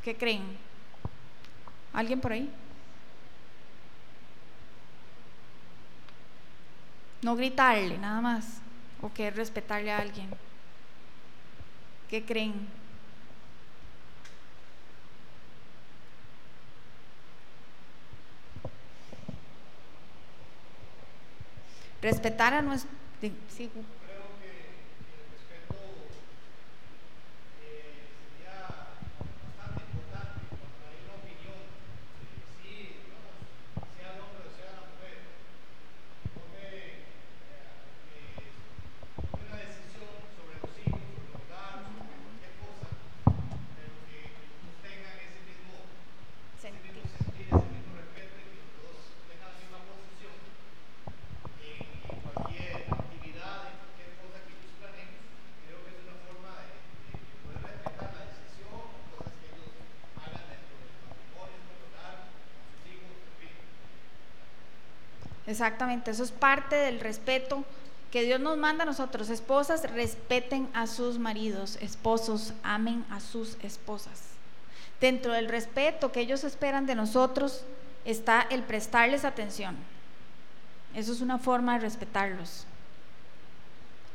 [0.04, 0.58] ¿Qué creen?
[1.94, 2.50] ¿Alguien por ahí?
[7.22, 8.62] No gritarle nada más,
[9.02, 10.30] o que respetarle a alguien.
[12.10, 12.81] ¿Qué creen?
[22.02, 22.90] Respetar a nuestro...
[65.62, 67.64] Exactamente, eso es parte del respeto
[68.10, 73.58] que Dios nos manda a nosotros, esposas, respeten a sus maridos, esposos, amen a sus
[73.62, 74.24] esposas.
[75.00, 77.64] Dentro del respeto que ellos esperan de nosotros
[78.06, 79.78] está el prestarles atención.
[80.96, 82.66] Eso es una forma de respetarlos.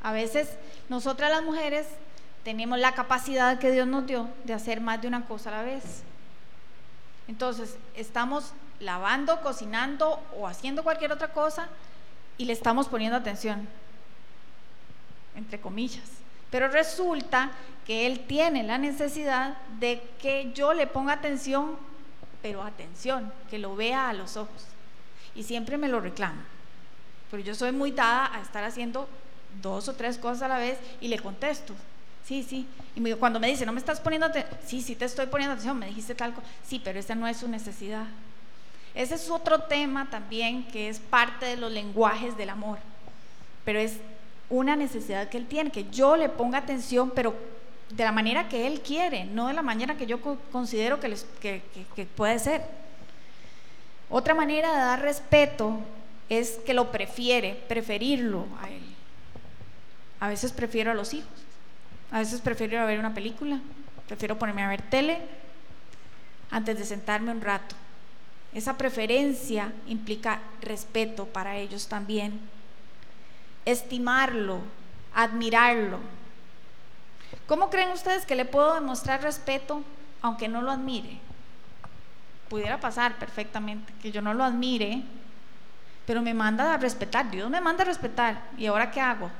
[0.02, 0.48] A veces
[0.88, 1.86] nosotras las mujeres
[2.42, 5.62] tenemos la capacidad que Dios nos dio de hacer más de una cosa a la
[5.62, 6.02] vez.
[7.28, 11.68] Entonces, estamos lavando, cocinando o haciendo cualquier otra cosa
[12.38, 13.68] y le estamos poniendo atención,
[15.34, 16.04] entre comillas.
[16.50, 17.50] Pero resulta
[17.86, 21.76] que Él tiene la necesidad de que yo le ponga atención,
[22.42, 24.66] pero atención, que lo vea a los ojos.
[25.34, 26.44] Y siempre me lo reclama.
[27.30, 29.08] Pero yo soy muy dada a estar haciendo
[29.60, 31.74] dos o tres cosas a la vez y le contesto.
[32.24, 32.66] Sí, sí.
[32.94, 35.78] Y cuando me dice, no me estás poniendo atención, sí, sí te estoy poniendo atención,
[35.78, 36.46] me dijiste tal cosa.
[36.64, 38.06] Sí, pero esa no es su necesidad.
[38.96, 42.78] Ese es otro tema también que es parte de los lenguajes del amor.
[43.62, 43.98] Pero es
[44.48, 47.36] una necesidad que él tiene, que yo le ponga atención, pero
[47.90, 50.18] de la manera que él quiere, no de la manera que yo
[50.50, 52.62] considero que, puede ser.
[54.08, 55.78] Otra manera de dar respeto
[56.30, 58.82] es que lo prefiere, preferirlo a él.
[60.20, 61.28] A veces prefiero a los hijos.
[62.10, 63.60] A veces prefiero ver una película,
[64.06, 65.18] prefiero ponerme a ver tele
[66.50, 67.76] antes de sentarme un rato.
[68.56, 72.40] Esa preferencia implica respeto para ellos también.
[73.66, 74.60] Estimarlo,
[75.14, 75.98] admirarlo.
[77.46, 79.82] ¿Cómo creen ustedes que le puedo demostrar respeto
[80.22, 81.18] aunque no lo admire?
[82.48, 85.02] Pudiera pasar perfectamente que yo no lo admire,
[86.06, 87.30] pero me manda a respetar.
[87.30, 88.40] Dios me manda a respetar.
[88.56, 89.30] ¿Y ahora qué hago?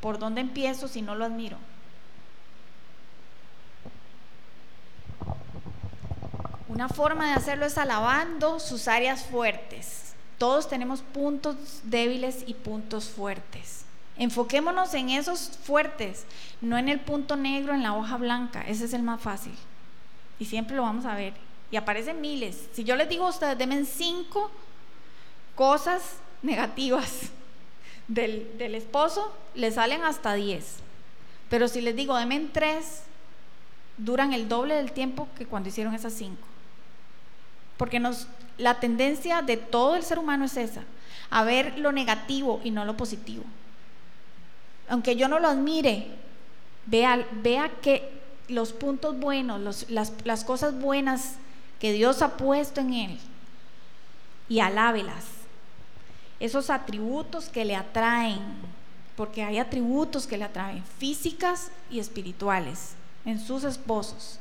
[0.00, 1.58] ¿Por dónde empiezo si no lo admiro?
[6.76, 10.12] Una forma de hacerlo es alabando sus áreas fuertes.
[10.36, 13.86] Todos tenemos puntos débiles y puntos fuertes.
[14.18, 16.26] Enfoquémonos en esos fuertes,
[16.60, 18.60] no en el punto negro en la hoja blanca.
[18.60, 19.54] Ese es el más fácil.
[20.38, 21.32] Y siempre lo vamos a ver.
[21.70, 22.68] Y aparecen miles.
[22.74, 24.50] Si yo les digo a ustedes, denme cinco
[25.54, 26.02] cosas
[26.42, 27.30] negativas
[28.06, 30.76] del, esposo, le salen hasta 10.
[31.48, 33.04] Pero si les digo, denme tres,
[33.96, 36.46] duran el doble del tiempo que cuando hicieron esas cinco.
[37.76, 38.26] Porque nos,
[38.58, 40.82] la tendencia de todo el ser humano es esa,
[41.30, 43.44] a ver lo negativo y no lo positivo.
[44.88, 46.06] Aunque yo no lo admire,
[46.86, 48.10] vea, vea que
[48.48, 51.34] los puntos buenos, las, las cosas buenas
[51.80, 53.18] que Dios ha puesto en él
[54.48, 55.24] y alábelas
[56.40, 58.40] esos atributos que le atraen,
[59.16, 64.38] porque hay atributos que le atraen, físicas y espirituales, en sus esposos.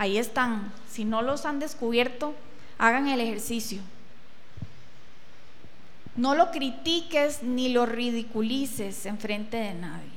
[0.00, 0.72] Ahí están.
[0.90, 2.34] Si no los han descubierto,
[2.78, 3.82] hagan el ejercicio.
[6.16, 10.08] No lo critiques ni lo ridiculices en frente de nadie.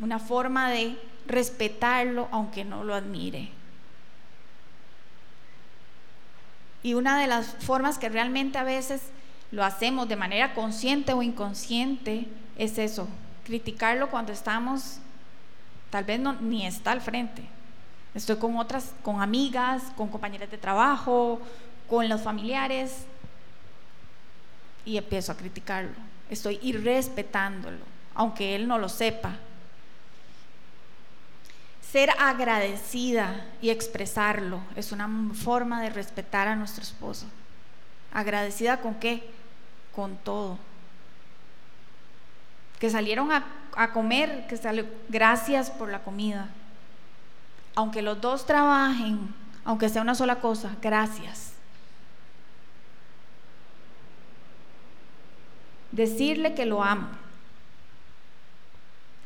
[0.00, 3.50] Una forma de respetarlo aunque no lo admire.
[6.82, 9.02] Y una de las formas que realmente a veces
[9.50, 13.08] lo hacemos de manera consciente o inconsciente, es eso,
[13.44, 15.00] criticarlo cuando estamos,
[15.90, 17.53] tal vez no, ni está al frente.
[18.14, 21.40] Estoy con otras, con amigas, con compañeras de trabajo,
[21.88, 23.06] con los familiares,
[24.84, 25.94] y empiezo a criticarlo.
[26.30, 27.84] Estoy irrespetándolo,
[28.14, 29.36] aunque él no lo sepa.
[31.90, 37.26] Ser agradecida y expresarlo es una forma de respetar a nuestro esposo.
[38.12, 39.28] ¿Agradecida con qué?
[39.94, 40.58] con todo.
[42.78, 43.44] Que salieron a,
[43.92, 46.48] comer, que salió, gracias por la comida.
[47.74, 49.34] Aunque los dos trabajen,
[49.64, 51.52] aunque sea una sola cosa, gracias.
[55.90, 57.08] Decirle que lo amo.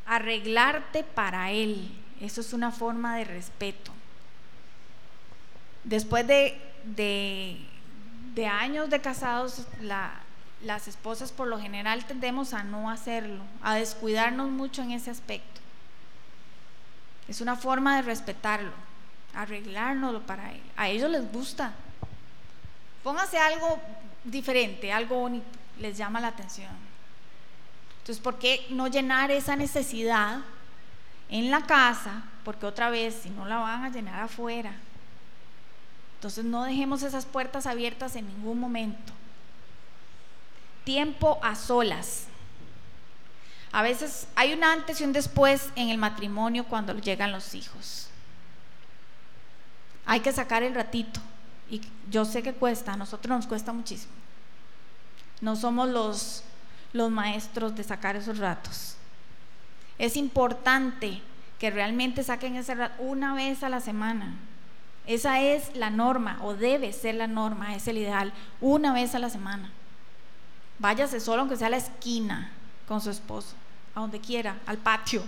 [0.06, 1.90] Arreglarte para él.
[2.20, 3.92] Eso es una forma de respeto.
[5.84, 10.12] Después de, de, años de casados, la,
[10.62, 15.60] las esposas por lo general tendemos a no hacerlo, a descuidarnos mucho en ese aspecto.
[17.28, 18.72] Es una forma de respetarlo,
[19.34, 20.62] arreglárnoslo para él.
[20.76, 21.72] A ellos les gusta.
[23.04, 23.78] Póngase algo
[24.24, 25.46] diferente, algo bonito,
[25.78, 26.72] les llama la atención.
[27.98, 30.40] Entonces, ¿por qué no llenar esa necesidad
[31.28, 32.24] en la casa?
[32.44, 34.72] Porque otra vez, si no la van a llenar afuera.
[36.14, 39.12] Entonces, no dejemos esas puertas abiertas en ningún momento
[40.88, 42.27] tiempo a solas.
[43.72, 48.08] A veces hay un antes y un después en el matrimonio cuando llegan los hijos.
[50.06, 51.20] Hay que sacar el ratito.
[51.70, 54.12] Y yo sé que cuesta, a nosotros nos cuesta muchísimo.
[55.42, 56.42] no somos los,
[56.92, 58.96] los maestros de sacar esos ratos.
[59.98, 61.20] Es importante
[61.58, 64.34] que realmente saquen ese rato una vez a la semana.
[65.06, 69.18] Esa es la norma o debe ser la norma, es el ideal, una vez a
[69.18, 69.70] la semana.
[70.78, 72.52] Váyase solo aunque sea a la esquina
[72.88, 73.54] con su esposo,
[73.94, 75.22] a donde quiera, al patio,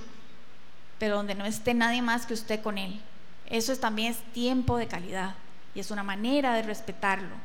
[0.99, 3.01] pero donde no esté nadie más que usted con él.
[3.47, 5.35] Eso también es tiempo de calidad
[5.74, 7.37] y es una manera de respetarlo.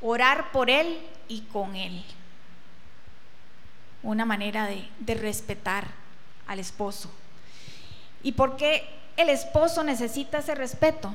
[0.00, 2.02] Orar por él y con él.
[4.02, 5.86] Una manera de, de respetar
[6.46, 7.12] al esposo.
[8.22, 11.14] ¿Y por qué el esposo necesita ese respeto?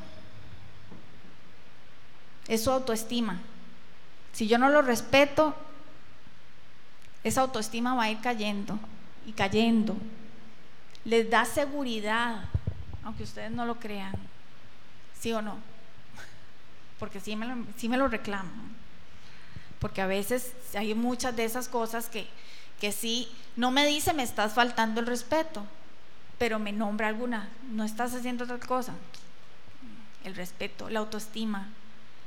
[2.48, 3.40] Es su autoestima.
[4.32, 5.56] Si yo no lo respeto,
[7.28, 8.80] esa autoestima va a ir cayendo
[9.26, 9.96] y cayendo.
[11.06, 12.46] Les da seguridad,
[13.04, 14.14] aunque ustedes no lo crean.
[15.20, 15.58] ¿Sí o no?
[17.00, 18.76] Porque sí me lo, sí me lo reclaman.
[19.80, 22.28] Porque a veces hay muchas de esas cosas que,
[22.80, 25.64] que sí, no me dice me estás faltando el respeto,
[26.38, 28.94] pero me nombra alguna, no estás haciendo otra cosa.
[30.24, 31.68] El respeto, la autoestima,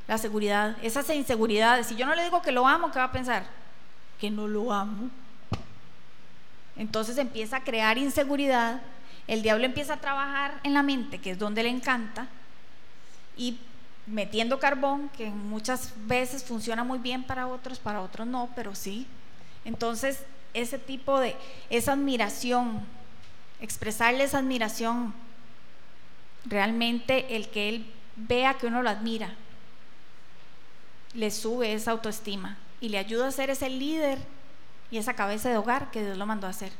[0.08, 1.86] la seguridad, esas inseguridades.
[1.86, 3.44] Si yo no le digo que lo amo, ¿qué va a pensar?
[4.20, 5.10] Que no lo amo.
[6.76, 8.80] Entonces empieza a crear inseguridad,
[9.26, 12.26] el diablo empieza a trabajar en la mente, que es donde le encanta,
[13.36, 13.58] y
[14.06, 19.06] metiendo carbón, que muchas veces funciona muy bien para otros, para otros no, pero sí.
[19.64, 20.24] Entonces,
[20.54, 21.36] ese tipo de,
[21.68, 22.80] esa admiración,
[23.60, 25.12] expresarle esa admiración,
[26.46, 29.34] realmente el que él vea que uno lo admira,
[31.12, 34.18] le sube esa autoestima y le ayuda a ser ese líder
[34.90, 36.72] y esa cabeza de hogar que Dios lo mandó a hacer.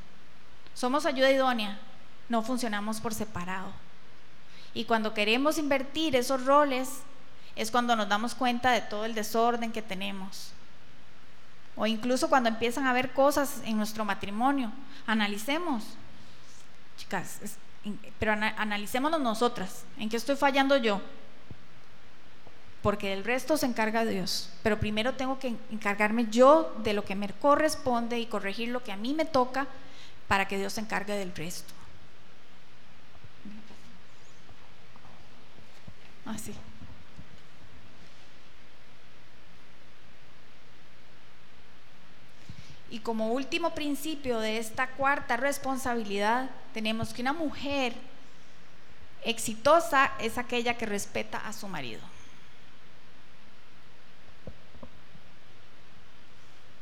[0.74, 1.78] Somos ayuda idónea,
[2.28, 3.70] no funcionamos por separado.
[4.72, 6.88] Y cuando queremos invertir esos roles
[7.56, 10.52] es cuando nos damos cuenta de todo el desorden que tenemos.
[11.76, 14.72] O incluso cuando empiezan a haber cosas en nuestro matrimonio.
[15.06, 15.84] Analicemos,
[16.96, 17.40] chicas,
[18.18, 19.84] pero analicémonos nosotras.
[19.98, 21.00] ¿En qué estoy fallando yo?
[22.82, 24.50] Porque del resto se encarga Dios.
[24.62, 28.92] Pero primero tengo que encargarme yo de lo que me corresponde y corregir lo que
[28.92, 29.66] a mí me toca
[30.28, 31.74] para que Dios se encargue del resto.
[36.24, 36.54] Así.
[42.90, 47.94] Y como último principio de esta cuarta responsabilidad, tenemos que una mujer
[49.24, 52.00] exitosa es aquella que respeta a su marido.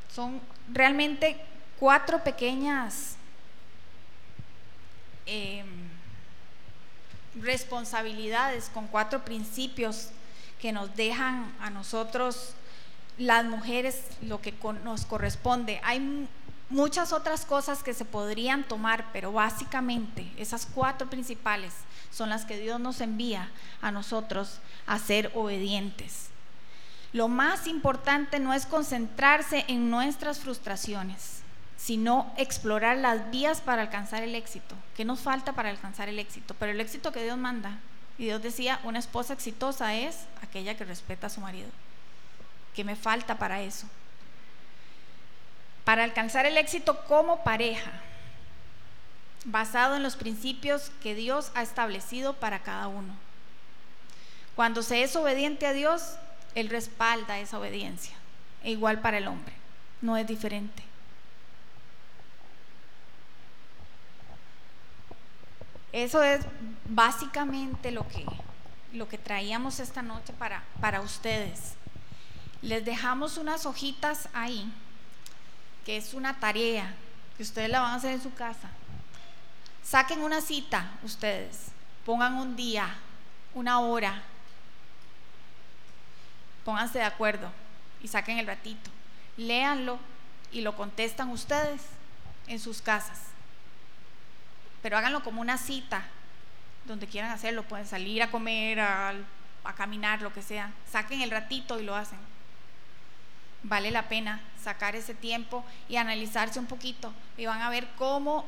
[0.08, 0.40] Son
[0.72, 1.40] realmente
[1.78, 3.16] cuatro pequeñas
[5.26, 5.66] em,
[7.40, 10.08] responsabilidades con cuatro principios
[10.60, 12.54] que nos dejan a nosotros
[13.16, 14.54] las mujeres lo que
[14.84, 15.80] nos corresponde.
[15.84, 16.28] Hay
[16.70, 21.72] muchas otras cosas que se podrían tomar, pero básicamente esas cuatro principales
[22.10, 26.30] son las que Dios nos envía a nosotros a ser obedientes.
[27.12, 31.40] Lo más importante no es concentrarse en nuestras frustraciones,
[31.76, 34.74] sino explorar las vías para alcanzar el éxito.
[34.94, 36.54] ¿Qué nos falta para alcanzar el éxito?
[36.58, 37.78] Pero el éxito que Dios manda.
[38.18, 41.68] Y Dios decía, una esposa exitosa es aquella que respeta a su marido.
[42.74, 43.86] ¿Qué me falta para eso?
[45.84, 47.92] Para alcanzar el éxito como pareja,
[49.44, 53.14] basado en los principios que Dios ha establecido para cada uno.
[54.56, 56.16] Cuando se es obediente a Dios,
[56.60, 58.14] él respalda esa obediencia.
[58.64, 59.54] E igual para el hombre,
[60.00, 60.82] no es diferente.
[65.92, 66.44] Eso es
[66.84, 68.26] básicamente lo que,
[68.92, 71.74] lo que traíamos esta noche para, para ustedes.
[72.60, 74.70] Les dejamos unas hojitas ahí,
[75.86, 76.94] que es una tarea
[77.36, 78.68] que ustedes la van a hacer en su casa.
[79.82, 81.68] Saquen una cita ustedes,
[82.04, 82.96] pongan un día,
[83.54, 84.22] una hora,
[86.68, 87.50] pónganse de acuerdo
[88.02, 88.90] y saquen el ratito,
[89.38, 89.98] léanlo
[90.52, 91.80] y lo contestan ustedes
[92.46, 93.20] en sus casas.
[94.82, 96.02] Pero háganlo como una cita,
[96.84, 99.14] donde quieran hacerlo, pueden salir a comer, a,
[99.64, 100.70] a caminar, lo que sea.
[100.92, 102.18] Saquen el ratito y lo hacen.
[103.62, 108.44] Vale la pena sacar ese tiempo y analizarse un poquito y van a ver cómo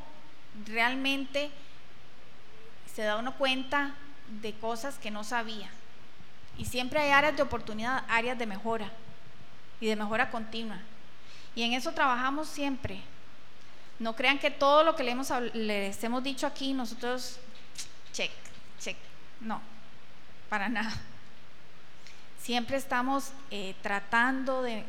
[0.67, 1.49] realmente
[2.93, 3.95] se da uno cuenta
[4.43, 5.71] de cosas que no sabía.
[6.61, 8.91] Y siempre hay áreas de oportunidad, áreas de mejora
[9.79, 10.77] y de mejora continua.
[11.55, 13.01] Y en eso trabajamos siempre.
[13.97, 17.39] No crean que todo lo que les hemos dicho aquí, nosotros,
[18.13, 18.29] check,
[18.79, 18.95] check.
[19.39, 19.59] No,
[20.49, 20.93] para nada.
[22.39, 24.85] Siempre estamos eh, tratando de,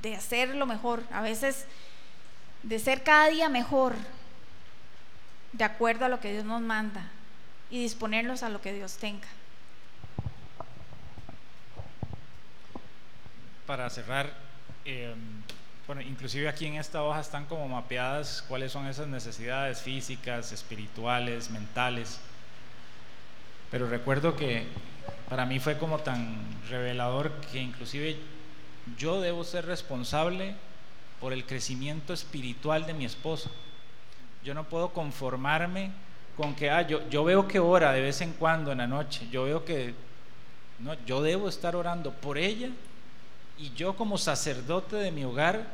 [0.00, 1.66] de hacer lo mejor, a veces
[2.62, 3.94] de ser cada día mejor,
[5.52, 7.10] de acuerdo a lo que Dios nos manda
[7.68, 9.28] y disponernos a lo que Dios tenga.
[13.68, 14.32] Para cerrar,
[14.86, 15.14] eh,
[15.86, 21.50] bueno, inclusive aquí en esta hoja están como mapeadas cuáles son esas necesidades físicas, espirituales,
[21.50, 22.18] mentales.
[23.70, 24.64] Pero recuerdo que
[25.28, 26.38] para mí fue como tan
[26.70, 28.16] revelador que inclusive
[28.96, 30.54] yo debo ser responsable
[31.20, 33.50] por el crecimiento espiritual de mi esposo.
[34.42, 35.90] Yo no puedo conformarme
[36.38, 39.28] con que, ah, yo, yo veo que ora de vez en cuando en la noche,
[39.30, 39.94] yo veo que,
[40.78, 42.70] no, yo debo estar orando por ella
[43.58, 45.66] y yo como sacerdote de mi hogar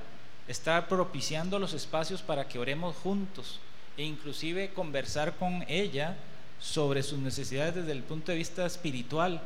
[0.48, 3.60] estar propiciando los espacios para que oremos juntos
[3.96, 6.16] e inclusive conversar con ella
[6.60, 9.40] sobre sus necesidades desde el punto de vista espiritual.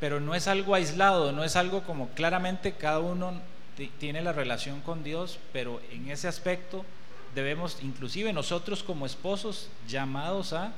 [0.00, 3.40] Pero no es algo aislado, no es algo como claramente cada uno
[3.98, 6.84] tiene la relación con Dios, pero en ese aspecto
[7.34, 10.72] debemos, inclusive nosotros como esposos, llamados a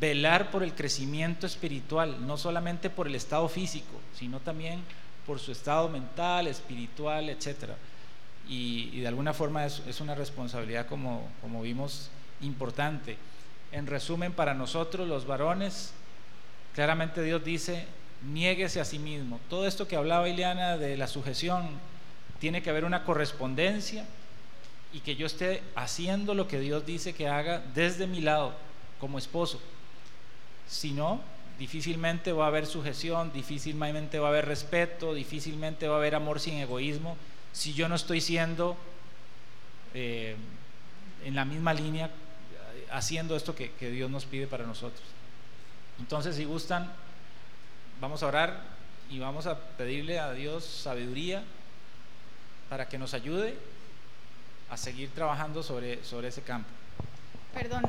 [0.00, 4.82] velar por el crecimiento espiritual, no solamente por el estado físico, sino también
[5.26, 7.70] por su estado mental, espiritual, etc.
[8.48, 12.10] Y, de alguna forma es, una responsabilidad, como, como vimos,
[12.40, 13.16] importante.
[13.72, 15.92] En resumen, para nosotros los varones,
[16.74, 17.86] claramente Dios dice,
[18.22, 19.40] niéguese a sí mismo.
[19.48, 21.68] Todo esto que hablaba Ileana de la sujeción,
[22.40, 24.04] tiene que haber una correspondencia
[24.92, 28.54] y que yo esté haciendo lo que Dios dice que haga desde mi lado
[28.98, 29.60] como esposo.
[30.66, 31.20] Si no,
[31.60, 36.40] difícilmente va a haber sujeción, difícilmente va a haber respeto, difícilmente va a haber amor
[36.40, 37.18] sin egoísmo,
[37.52, 38.78] si yo no estoy siendo
[39.92, 40.36] eh,
[41.22, 42.10] en la misma línea
[42.90, 45.02] haciendo esto que, Dios nos pide para nosotros.
[45.98, 46.90] Entonces, si gustan,
[48.00, 48.62] vamos a orar
[49.10, 51.44] y vamos a pedirle a Dios sabiduría
[52.70, 53.54] para que nos ayude
[54.70, 56.70] a seguir trabajando sobre, sobre ese campo.
[57.52, 57.82] Perdón.